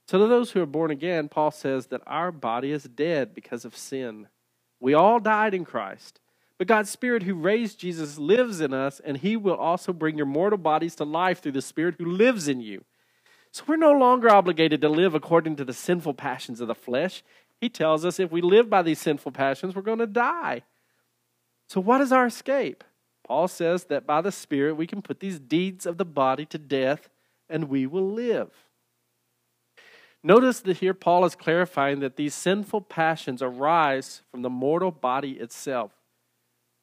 So, 0.06 0.18
to 0.18 0.28
those 0.28 0.52
who 0.52 0.62
are 0.62 0.66
born 0.66 0.92
again, 0.92 1.28
Paul 1.28 1.50
says 1.50 1.86
that 1.86 2.02
our 2.06 2.30
body 2.30 2.70
is 2.70 2.84
dead 2.84 3.34
because 3.34 3.64
of 3.64 3.76
sin. 3.76 4.28
We 4.80 4.94
all 4.94 5.20
died 5.20 5.54
in 5.54 5.64
Christ. 5.64 6.20
But 6.58 6.66
God's 6.66 6.90
Spirit 6.90 7.22
who 7.22 7.34
raised 7.34 7.78
Jesus 7.78 8.18
lives 8.18 8.60
in 8.60 8.74
us, 8.74 9.00
and 9.00 9.16
he 9.16 9.36
will 9.36 9.56
also 9.56 9.92
bring 9.92 10.16
your 10.16 10.26
mortal 10.26 10.58
bodies 10.58 10.96
to 10.96 11.04
life 11.04 11.40
through 11.40 11.52
the 11.52 11.62
Spirit 11.62 11.94
who 11.98 12.06
lives 12.06 12.48
in 12.48 12.60
you. 12.60 12.84
So 13.52 13.64
we're 13.66 13.76
no 13.76 13.92
longer 13.92 14.28
obligated 14.30 14.80
to 14.82 14.88
live 14.88 15.14
according 15.14 15.56
to 15.56 15.64
the 15.64 15.72
sinful 15.72 16.14
passions 16.14 16.60
of 16.60 16.68
the 16.68 16.74
flesh. 16.74 17.22
He 17.60 17.68
tells 17.68 18.04
us 18.04 18.20
if 18.20 18.30
we 18.30 18.40
live 18.40 18.68
by 18.68 18.82
these 18.82 18.98
sinful 18.98 19.32
passions, 19.32 19.74
we're 19.74 19.82
going 19.82 19.98
to 19.98 20.06
die. 20.06 20.62
So, 21.68 21.80
what 21.80 22.00
is 22.00 22.12
our 22.12 22.26
escape? 22.26 22.84
Paul 23.26 23.48
says 23.48 23.84
that 23.84 24.06
by 24.06 24.20
the 24.20 24.32
Spirit 24.32 24.74
we 24.76 24.86
can 24.86 25.02
put 25.02 25.20
these 25.20 25.38
deeds 25.38 25.86
of 25.86 25.98
the 25.98 26.04
body 26.04 26.46
to 26.46 26.58
death 26.58 27.08
and 27.48 27.68
we 27.68 27.86
will 27.86 28.10
live. 28.10 28.50
Notice 30.22 30.60
that 30.60 30.78
here 30.78 30.94
Paul 30.94 31.24
is 31.24 31.34
clarifying 31.34 32.00
that 32.00 32.16
these 32.16 32.34
sinful 32.34 32.82
passions 32.82 33.40
arise 33.40 34.22
from 34.30 34.42
the 34.42 34.50
mortal 34.50 34.90
body 34.90 35.32
itself. 35.32 35.92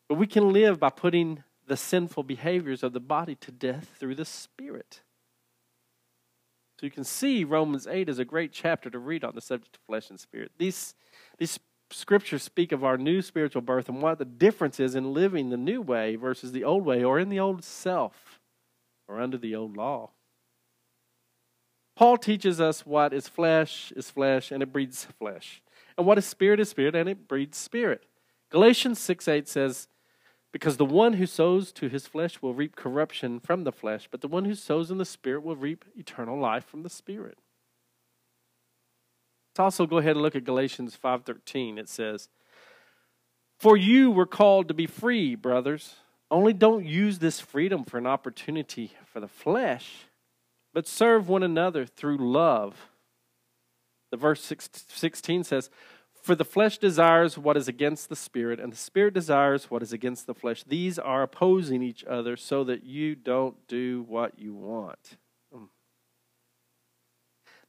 But 0.08 0.16
we 0.16 0.28
can 0.28 0.54
live 0.54 0.80
by 0.80 0.90
putting 0.90 1.44
the 1.68 1.76
sinful 1.76 2.24
behaviors 2.24 2.84
of 2.84 2.94
the 2.94 3.00
body 3.00 3.36
to 3.36 3.52
death 3.52 3.90
through 4.00 4.16
the 4.16 4.26
Spirit. 4.26 5.02
So 6.80 6.86
you 6.86 6.92
can 6.92 7.04
see 7.04 7.44
Romans 7.44 7.88
8 7.88 8.10
is 8.10 8.20
a 8.20 8.26
great 8.26 8.52
chapter 8.52 8.90
to 8.90 9.00
read 9.00 9.24
on 9.24 9.34
the 9.34 9.42
subject 9.42 9.78
of 9.78 9.82
flesh 9.88 10.10
and 10.10 10.20
spirit. 10.20 10.52
These, 10.58 10.94
these 11.38 11.58
scriptures 11.90 12.44
speak 12.44 12.72
of 12.72 12.84
our 12.84 12.98
new 12.98 13.22
spiritual 13.22 13.62
birth 13.62 13.88
and 13.88 14.02
what 14.02 14.18
the 14.18 14.26
difference 14.26 14.80
is 14.80 14.94
in 14.94 15.14
living 15.14 15.50
the 15.50 15.58
new 15.58 15.82
way 15.82 16.18
versus 16.18 16.52
the 16.52 16.66
old 16.66 16.84
way 16.84 17.04
or 17.04 17.18
in 17.18 17.30
the 17.30 17.40
old 17.40 17.64
self 17.64 18.40
or 19.08 19.22
under 19.22 19.38
the 19.38 19.56
old 19.56 19.78
law. 19.78 20.12
Paul 21.96 22.18
teaches 22.18 22.60
us 22.60 22.86
what 22.86 23.14
is 23.14 23.28
flesh 23.28 23.94
is 23.96 24.10
flesh 24.10 24.52
and 24.52 24.62
it 24.62 24.74
breeds 24.74 25.06
flesh, 25.18 25.62
and 25.98 26.06
what 26.06 26.18
is 26.18 26.26
spirit 26.26 26.60
is 26.60 26.70
spirit 26.70 26.96
and 26.96 27.08
it 27.08 27.28
breeds 27.28 27.58
spirit. 27.58 28.06
Galatians 28.50 29.00
6 29.00 29.28
8 29.28 29.48
says, 29.48 29.88
because 30.56 30.78
the 30.78 30.86
one 30.86 31.16
who 31.16 31.26
sows 31.26 31.74
to 31.74 31.90
his 31.90 32.08
flesh 32.08 32.42
will 32.42 32.54
reap 32.54 32.78
corruption 32.78 33.42
from 33.42 33.66
the 33.66 33.74
flesh, 33.74 34.08
but 34.10 34.22
the 34.22 34.30
one 34.30 34.46
who 34.46 34.56
sows 34.56 34.90
in 34.90 34.98
the 34.98 35.04
Spirit 35.04 35.44
will 35.44 35.58
reap 35.58 35.84
eternal 35.98 36.40
life 36.40 36.64
from 36.64 36.84
the 36.84 36.90
Spirit. 36.90 37.38
Let's 39.50 39.60
also 39.60 39.86
go 39.86 39.98
ahead 39.98 40.12
and 40.12 40.22
look 40.22 40.34
at 40.34 40.46
Galatians 40.46 40.96
5:13. 40.96 41.78
It 41.78 41.90
says, 41.90 42.30
"For 43.60 43.76
you 43.76 44.10
were 44.10 44.26
called 44.26 44.70
to 44.70 44.74
be 44.74 44.88
free, 44.88 45.36
brothers. 45.36 45.98
Only 46.32 46.54
don't 46.54 46.86
use 46.86 47.20
this 47.20 47.42
freedom 47.42 47.84
for 47.84 47.98
an 47.98 48.08
opportunity 48.08 48.94
for 49.04 49.20
the 49.20 49.28
flesh, 49.28 50.06
but 50.76 50.88
serve 50.88 51.28
one 51.28 51.42
another 51.42 51.88
through 51.88 52.18
love." 52.18 52.92
The 54.12 54.18
verse 54.18 54.44
16 54.44 55.44
says, 55.44 55.72
for 56.26 56.34
the 56.34 56.44
flesh 56.44 56.80
desires 56.80 57.38
what 57.38 57.56
is 57.56 57.68
against 57.68 58.10
the 58.10 58.16
spirit, 58.16 58.60
and 58.60 58.72
the 58.74 58.78
spirit 58.78 59.14
desires 59.14 59.70
what 59.70 59.84
is 59.84 59.94
against 59.94 60.26
the 60.26 60.34
flesh. 60.34 60.64
These 60.64 60.98
are 60.98 61.22
opposing 61.22 61.84
each 61.84 62.04
other 62.04 62.36
so 62.36 62.64
that 62.64 62.84
you 62.84 63.14
don't 63.14 63.56
do 63.68 64.04
what 64.08 64.40
you 64.40 64.56
want. 64.56 65.18
Hmm. 65.54 65.66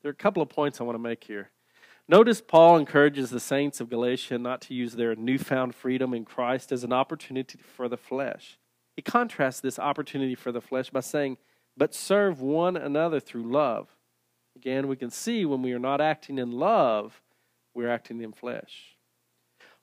There 0.01 0.09
are 0.09 0.13
a 0.13 0.15
couple 0.15 0.43
of 0.43 0.49
points 0.49 0.81
I 0.81 0.85
want 0.85 0.95
to 0.95 1.03
make 1.03 1.25
here. 1.25 1.51
Notice 2.09 2.41
Paul 2.41 2.79
encourages 2.79 3.29
the 3.29 3.41
saints 3.41 3.79
of 3.79 3.91
Galatia 3.91 4.39
not 4.39 4.63
to 4.63 4.75
use 4.75 4.95
their 4.95 5.15
newfound 5.15 5.75
freedom 5.75 6.15
in 6.15 6.25
Christ 6.25 6.73
as 6.73 6.83
an 6.83 6.95
opportunity 6.95 7.59
for 7.59 7.91
the 7.91 7.99
flesh. 7.99 8.59
He 8.95 9.03
contrasts 9.03 9.61
this 9.61 9.79
opportunity 9.79 10.35
for 10.35 10.51
the 10.51 10.63
flesh 10.63 10.89
by 10.89 11.01
saying, 11.01 11.37
But 11.77 11.95
serve 11.95 12.41
one 12.41 12.77
another 12.77 13.21
through 13.21 13.51
love. 13.51 13.89
Again, 14.57 14.89
we 14.89 14.97
can 14.97 15.11
see 15.11 15.45
when 15.45 15.63
we 15.63 15.73
are 15.73 15.79
not 15.79 16.01
acting 16.01 16.39
in 16.39 16.53
love, 16.53 17.21
we're 17.75 17.91
acting 17.91 18.23
in 18.23 18.33
flesh. 18.33 18.97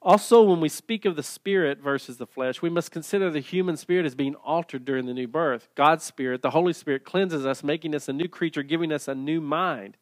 Also, 0.01 0.43
when 0.43 0.59
we 0.59 0.67
speak 0.67 1.05
of 1.05 1.15
the 1.15 1.23
spirit 1.23 1.79
versus 1.79 2.17
the 2.17 2.27
flesh, 2.27 2.61
we 2.61 2.69
must 2.69 2.91
consider 2.91 3.29
the 3.29 3.39
human 3.39 3.77
spirit 3.77 4.05
as 4.05 4.15
being 4.15 4.35
altered 4.35 4.83
during 4.83 5.05
the 5.05 5.13
new 5.13 5.27
birth. 5.27 5.69
God's 5.75 6.03
spirit, 6.03 6.41
the 6.41 6.49
Holy 6.49 6.73
Spirit, 6.73 7.05
cleanses 7.05 7.45
us, 7.45 7.63
making 7.63 7.95
us 7.95 8.09
a 8.09 8.13
new 8.13 8.27
creature, 8.27 8.63
giving 8.63 8.91
us 8.91 9.07
a 9.07 9.15
new 9.15 9.39
mind. 9.39 9.95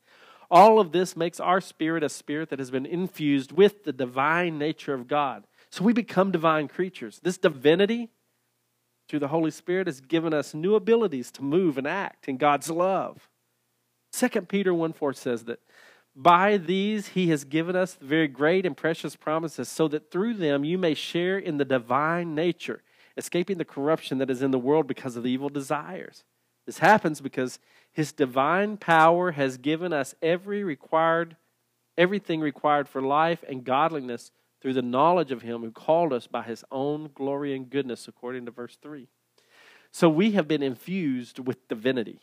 All 0.50 0.80
of 0.80 0.92
this 0.92 1.16
makes 1.16 1.40
our 1.40 1.62
spirit 1.62 2.04
a 2.04 2.10
spirit 2.10 2.50
that 2.50 2.58
has 2.58 2.72
been 2.72 2.88
infused 2.88 3.52
with 3.52 3.84
the 3.84 3.94
divine 3.94 4.58
nature 4.58 4.96
of 4.96 5.08
God. 5.08 5.46
So 5.70 5.84
we 5.84 5.94
become 5.94 6.32
divine 6.32 6.68
creatures. 6.68 7.20
This 7.22 7.38
divinity, 7.38 8.10
through 9.12 9.20
the 9.20 9.28
Holy 9.28 9.52
Spirit, 9.52 9.88
has 9.88 10.00
given 10.00 10.34
us 10.34 10.54
new 10.54 10.74
abilities 10.74 11.32
to 11.32 11.44
move 11.44 11.78
and 11.78 11.86
act 11.86 12.30
in 12.30 12.38
God's 12.38 12.70
love. 12.70 13.30
2 14.14 14.30
Peter 14.44 14.74
1 14.74 14.94
4 14.94 15.14
says 15.14 15.44
that 15.44 15.60
by 16.16 16.58
these 16.58 17.10
he 17.10 17.30
has 17.30 17.44
given 17.44 17.76
us 17.76 17.98
very 18.02 18.28
great 18.30 18.66
and 18.66 18.76
precious 18.76 19.16
promises, 19.18 19.68
so 19.68 19.88
that 19.90 20.12
through 20.12 20.36
them 20.36 20.64
you 20.64 20.78
may 20.78 20.94
share 20.94 21.38
in 21.38 21.58
the 21.58 21.66
divine 21.66 22.34
nature, 22.34 22.82
escaping 23.18 23.58
the 23.58 23.66
corruption 23.66 24.18
that 24.18 24.30
is 24.30 24.42
in 24.42 24.52
the 24.52 24.58
world 24.58 24.88
because 24.88 25.18
of 25.18 25.24
the 25.24 25.30
evil 25.30 25.50
desires. 25.50 26.24
This 26.66 26.80
happens 26.80 27.20
because 27.20 27.60
his 27.92 28.14
divine 28.14 28.78
power 28.78 29.32
has 29.32 29.58
given 29.58 29.92
us 29.92 30.16
every 30.22 30.64
required 30.64 31.36
everything 31.98 32.40
required 32.40 32.88
for 32.88 33.02
life 33.02 33.44
and 33.48 33.66
godliness 33.66 34.32
through 34.62 34.74
the 34.74 34.82
knowledge 34.82 35.32
of 35.32 35.42
him 35.42 35.62
who 35.62 35.72
called 35.72 36.14
us 36.14 36.28
by 36.28 36.44
his 36.44 36.64
own 36.72 37.10
glory 37.14 37.56
and 37.56 37.70
goodness 37.70 38.08
according 38.08 38.46
to 38.46 38.52
verse 38.52 38.78
3. 38.82 39.08
So 39.92 40.08
we 40.08 40.32
have 40.32 40.48
been 40.48 40.64
infused 40.64 41.40
with 41.40 41.68
divinity. 41.68 42.22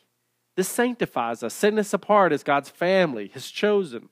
This 0.57 0.69
sanctifies 0.69 1.43
us, 1.43 1.55
setting 1.55 1.79
us 1.79 1.93
apart 1.93 2.33
as 2.33 2.43
God's 2.43 2.71
family, 2.71 3.31
His 3.33 3.51
chosen. 3.51 4.09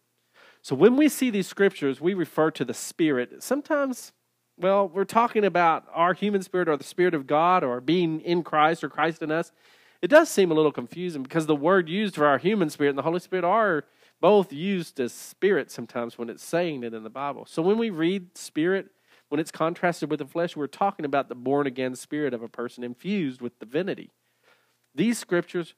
So 0.63 0.77
when 0.77 0.97
we 0.97 1.09
see 1.09 1.31
these 1.31 1.49
scriptures, 1.49 2.01
we 2.01 2.15
refer 2.15 2.51
to 2.53 2.65
the 2.65 2.75
Spirit. 2.75 3.43
Sometimes, 3.43 4.13
well, 4.57 4.89
we're 4.89 5.05
talking 5.05 5.45
about 5.45 5.87
our 5.93 6.15
human 6.15 6.43
spirit 6.43 6.69
or 6.69 6.77
the 6.77 6.85
Spirit 6.85 7.15
of 7.15 7.27
God 7.27 7.65
or 7.65 7.81
being 7.81 8.21
in 8.21 8.43
Christ 8.43 8.85
or 8.85 8.89
Christ 8.89 9.23
in 9.23 9.33
us. 9.33 9.51
It 10.03 10.09
does 10.09 10.29
seem 10.29 10.51
a 10.51 10.55
little 10.55 10.71
confusing 10.71 11.23
because 11.23 11.47
the 11.47 11.57
word 11.57 11.89
used 11.89 12.15
for 12.15 12.27
our 12.27 12.39
human 12.39 12.71
spirit 12.71 12.91
and 12.91 12.99
the 12.99 13.03
Holy 13.03 13.21
Spirit 13.21 13.45
are 13.45 13.85
both 14.21 14.53
used 14.53 14.99
as 15.01 15.13
spirit 15.13 15.71
sometimes 15.71 16.19
when 16.19 16.31
it's 16.31 16.45
saying 16.45 16.83
it 16.83 16.95
in 16.95 17.03
the 17.03 17.11
Bible. 17.11 17.47
So 17.47 17.63
when 17.63 17.79
we 17.79 17.91
read 17.91 18.37
spirit, 18.37 18.89
when 19.29 19.41
it's 19.41 19.51
contrasted 19.51 20.11
with 20.11 20.19
the 20.19 20.27
flesh, 20.27 20.57
we're 20.57 20.67
talking 20.67 21.05
about 21.05 21.29
the 21.29 21.35
born 21.35 21.67
again 21.67 21.97
spirit 21.97 22.33
of 22.33 22.43
a 22.43 22.49
person 22.49 22.85
infused 22.85 23.41
with 23.41 23.59
divinity. 23.59 24.11
These 24.95 25.19
scriptures 25.19 25.75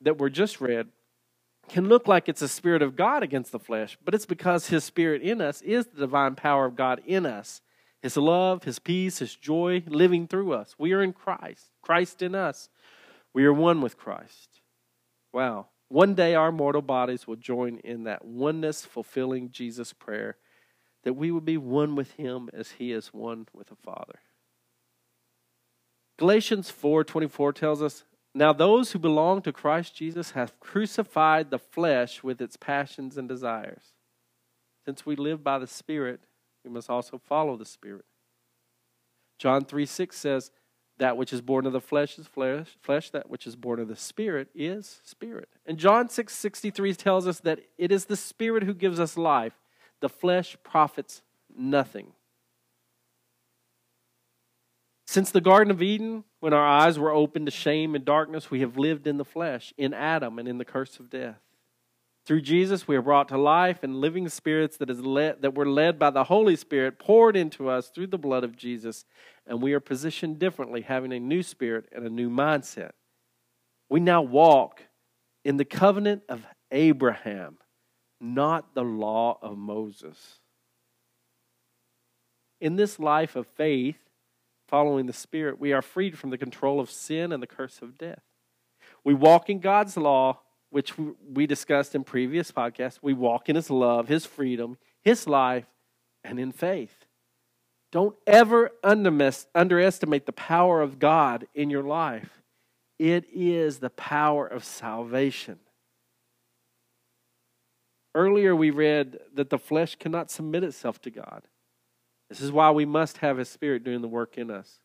that 0.00 0.18
were 0.18 0.30
just 0.30 0.60
read 0.60 0.88
can 1.68 1.88
look 1.88 2.06
like 2.06 2.28
it's 2.28 2.42
a 2.42 2.48
spirit 2.48 2.82
of 2.82 2.96
God 2.96 3.22
against 3.22 3.52
the 3.52 3.58
flesh, 3.58 3.98
but 4.04 4.14
it's 4.14 4.26
because 4.26 4.68
his 4.68 4.84
spirit 4.84 5.22
in 5.22 5.40
us 5.40 5.62
is 5.62 5.86
the 5.86 6.00
divine 6.00 6.34
power 6.34 6.64
of 6.64 6.76
God 6.76 7.00
in 7.06 7.26
us. 7.26 7.60
His 8.02 8.16
love, 8.16 8.62
his 8.62 8.78
peace, 8.78 9.18
his 9.18 9.34
joy 9.34 9.82
living 9.86 10.28
through 10.28 10.52
us. 10.52 10.76
We 10.78 10.92
are 10.92 11.02
in 11.02 11.12
Christ, 11.12 11.70
Christ 11.82 12.22
in 12.22 12.34
us. 12.34 12.68
We 13.34 13.44
are 13.44 13.52
one 13.52 13.80
with 13.80 13.96
Christ. 13.96 14.60
Wow. 15.32 15.66
One 15.88 16.14
day 16.14 16.34
our 16.34 16.50
mortal 16.50 16.82
bodies 16.82 17.26
will 17.26 17.36
join 17.36 17.78
in 17.78 18.04
that 18.04 18.24
oneness 18.24 18.84
fulfilling 18.84 19.50
Jesus' 19.50 19.92
prayer 19.92 20.36
that 21.04 21.14
we 21.14 21.30
would 21.30 21.44
be 21.44 21.56
one 21.56 21.94
with 21.94 22.12
him 22.12 22.50
as 22.52 22.72
he 22.72 22.90
is 22.90 23.14
one 23.14 23.46
with 23.52 23.68
the 23.68 23.76
Father. 23.76 24.20
Galatians 26.18 26.70
4:24 26.70 27.52
tells 27.52 27.80
us, 27.80 28.04
"Now 28.34 28.52
those 28.52 28.92
who 28.92 28.98
belong 28.98 29.42
to 29.42 29.52
Christ 29.52 29.94
Jesus 29.94 30.32
have 30.32 30.58
crucified 30.58 31.50
the 31.50 31.58
flesh 31.58 32.24
with 32.24 32.40
its 32.40 32.56
passions 32.56 33.16
and 33.16 33.28
desires. 33.28 33.92
Since 34.84 35.06
we 35.06 35.14
live 35.14 35.44
by 35.44 35.58
the 35.58 35.66
Spirit, 35.66 36.22
we 36.64 36.70
must 36.70 36.90
also 36.90 37.18
follow 37.18 37.56
the 37.56 37.64
Spirit." 37.64 38.06
John 39.38 39.64
3:6 39.64 40.16
says, 40.18 40.50
that 40.98 41.16
which 41.16 41.32
is 41.32 41.40
born 41.40 41.66
of 41.66 41.72
the 41.72 41.80
flesh 41.80 42.18
is 42.18 42.26
flesh, 42.26 42.76
flesh 42.80 43.10
that 43.10 43.28
which 43.28 43.46
is 43.46 43.56
born 43.56 43.78
of 43.78 43.88
the 43.88 43.96
spirit 43.96 44.48
is 44.54 45.00
spirit. 45.04 45.48
And 45.66 45.78
John 45.78 46.08
6:63 46.08 46.94
tells 46.96 47.26
us 47.26 47.40
that 47.40 47.60
it 47.76 47.92
is 47.92 48.06
the 48.06 48.16
spirit 48.16 48.62
who 48.62 48.74
gives 48.74 48.98
us 48.98 49.16
life. 49.16 49.54
The 50.00 50.08
flesh 50.08 50.56
profits 50.62 51.22
nothing. 51.54 52.12
Since 55.06 55.30
the 55.30 55.40
Garden 55.40 55.70
of 55.70 55.80
Eden, 55.80 56.24
when 56.40 56.52
our 56.52 56.66
eyes 56.66 56.98
were 56.98 57.12
opened 57.12 57.46
to 57.46 57.52
shame 57.52 57.94
and 57.94 58.04
darkness, 58.04 58.50
we 58.50 58.60
have 58.60 58.76
lived 58.76 59.06
in 59.06 59.18
the 59.18 59.24
flesh, 59.24 59.72
in 59.78 59.94
Adam, 59.94 60.38
and 60.38 60.48
in 60.48 60.58
the 60.58 60.64
curse 60.64 60.98
of 60.98 61.08
death. 61.08 61.40
Through 62.26 62.40
Jesus, 62.40 62.88
we 62.88 62.96
are 62.96 63.02
brought 63.02 63.28
to 63.28 63.38
life 63.38 63.84
and 63.84 64.00
living 64.00 64.28
spirits 64.28 64.76
that, 64.78 64.90
is 64.90 65.00
led, 65.00 65.42
that 65.42 65.54
were 65.54 65.68
led 65.68 65.96
by 65.96 66.10
the 66.10 66.24
Holy 66.24 66.56
Spirit 66.56 66.98
poured 66.98 67.36
into 67.36 67.68
us 67.68 67.88
through 67.88 68.08
the 68.08 68.18
blood 68.18 68.42
of 68.42 68.56
Jesus. 68.56 69.04
And 69.46 69.62
we 69.62 69.72
are 69.74 69.80
positioned 69.80 70.40
differently, 70.40 70.80
having 70.80 71.12
a 71.12 71.20
new 71.20 71.44
spirit 71.44 71.88
and 71.92 72.04
a 72.04 72.10
new 72.10 72.28
mindset. 72.28 72.90
We 73.88 74.00
now 74.00 74.22
walk 74.22 74.82
in 75.44 75.56
the 75.56 75.64
covenant 75.64 76.22
of 76.28 76.44
Abraham, 76.72 77.58
not 78.20 78.74
the 78.74 78.82
law 78.82 79.38
of 79.40 79.56
Moses. 79.56 80.40
In 82.60 82.74
this 82.74 82.98
life 82.98 83.36
of 83.36 83.46
faith, 83.46 83.98
following 84.66 85.06
the 85.06 85.12
Spirit, 85.12 85.60
we 85.60 85.72
are 85.72 85.82
freed 85.82 86.18
from 86.18 86.30
the 86.30 86.38
control 86.38 86.80
of 86.80 86.90
sin 86.90 87.30
and 87.30 87.40
the 87.40 87.46
curse 87.46 87.80
of 87.82 87.96
death. 87.96 88.22
We 89.04 89.14
walk 89.14 89.48
in 89.48 89.60
God's 89.60 89.96
law 89.96 90.40
which 90.76 90.92
we 91.32 91.46
discussed 91.46 91.94
in 91.94 92.04
previous 92.04 92.52
podcasts, 92.52 92.98
we 93.00 93.14
walk 93.14 93.48
in 93.48 93.56
His 93.56 93.70
love, 93.70 94.08
His 94.08 94.26
freedom, 94.26 94.76
His 95.02 95.26
life, 95.26 95.64
and 96.22 96.38
in 96.38 96.52
faith. 96.52 97.06
Don't 97.92 98.14
ever 98.26 98.70
underestimate 98.84 100.26
the 100.26 100.32
power 100.32 100.82
of 100.82 100.98
God 100.98 101.46
in 101.54 101.70
your 101.70 101.82
life. 101.82 102.42
It 102.98 103.24
is 103.32 103.78
the 103.78 103.88
power 103.88 104.46
of 104.46 104.64
salvation. 104.64 105.60
Earlier, 108.14 108.54
we 108.54 108.68
read 108.68 109.18
that 109.32 109.48
the 109.48 109.58
flesh 109.58 109.96
cannot 109.96 110.30
submit 110.30 110.62
itself 110.62 111.00
to 111.00 111.10
God. 111.10 111.44
This 112.28 112.42
is 112.42 112.52
why 112.52 112.70
we 112.70 112.84
must 112.84 113.16
have 113.18 113.38
His 113.38 113.48
Spirit 113.48 113.82
doing 113.82 114.02
the 114.02 114.08
work 114.08 114.36
in 114.36 114.50
us. 114.50 114.80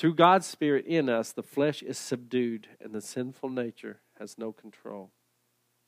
Through 0.00 0.16
God's 0.16 0.48
Spirit 0.48 0.84
in 0.84 1.08
us, 1.08 1.30
the 1.30 1.44
flesh 1.44 1.80
is 1.80 1.96
subdued 1.96 2.66
and 2.80 2.92
the 2.92 3.00
sinful 3.00 3.50
nature 3.50 4.00
has 4.18 4.38
no 4.38 4.52
control. 4.52 5.10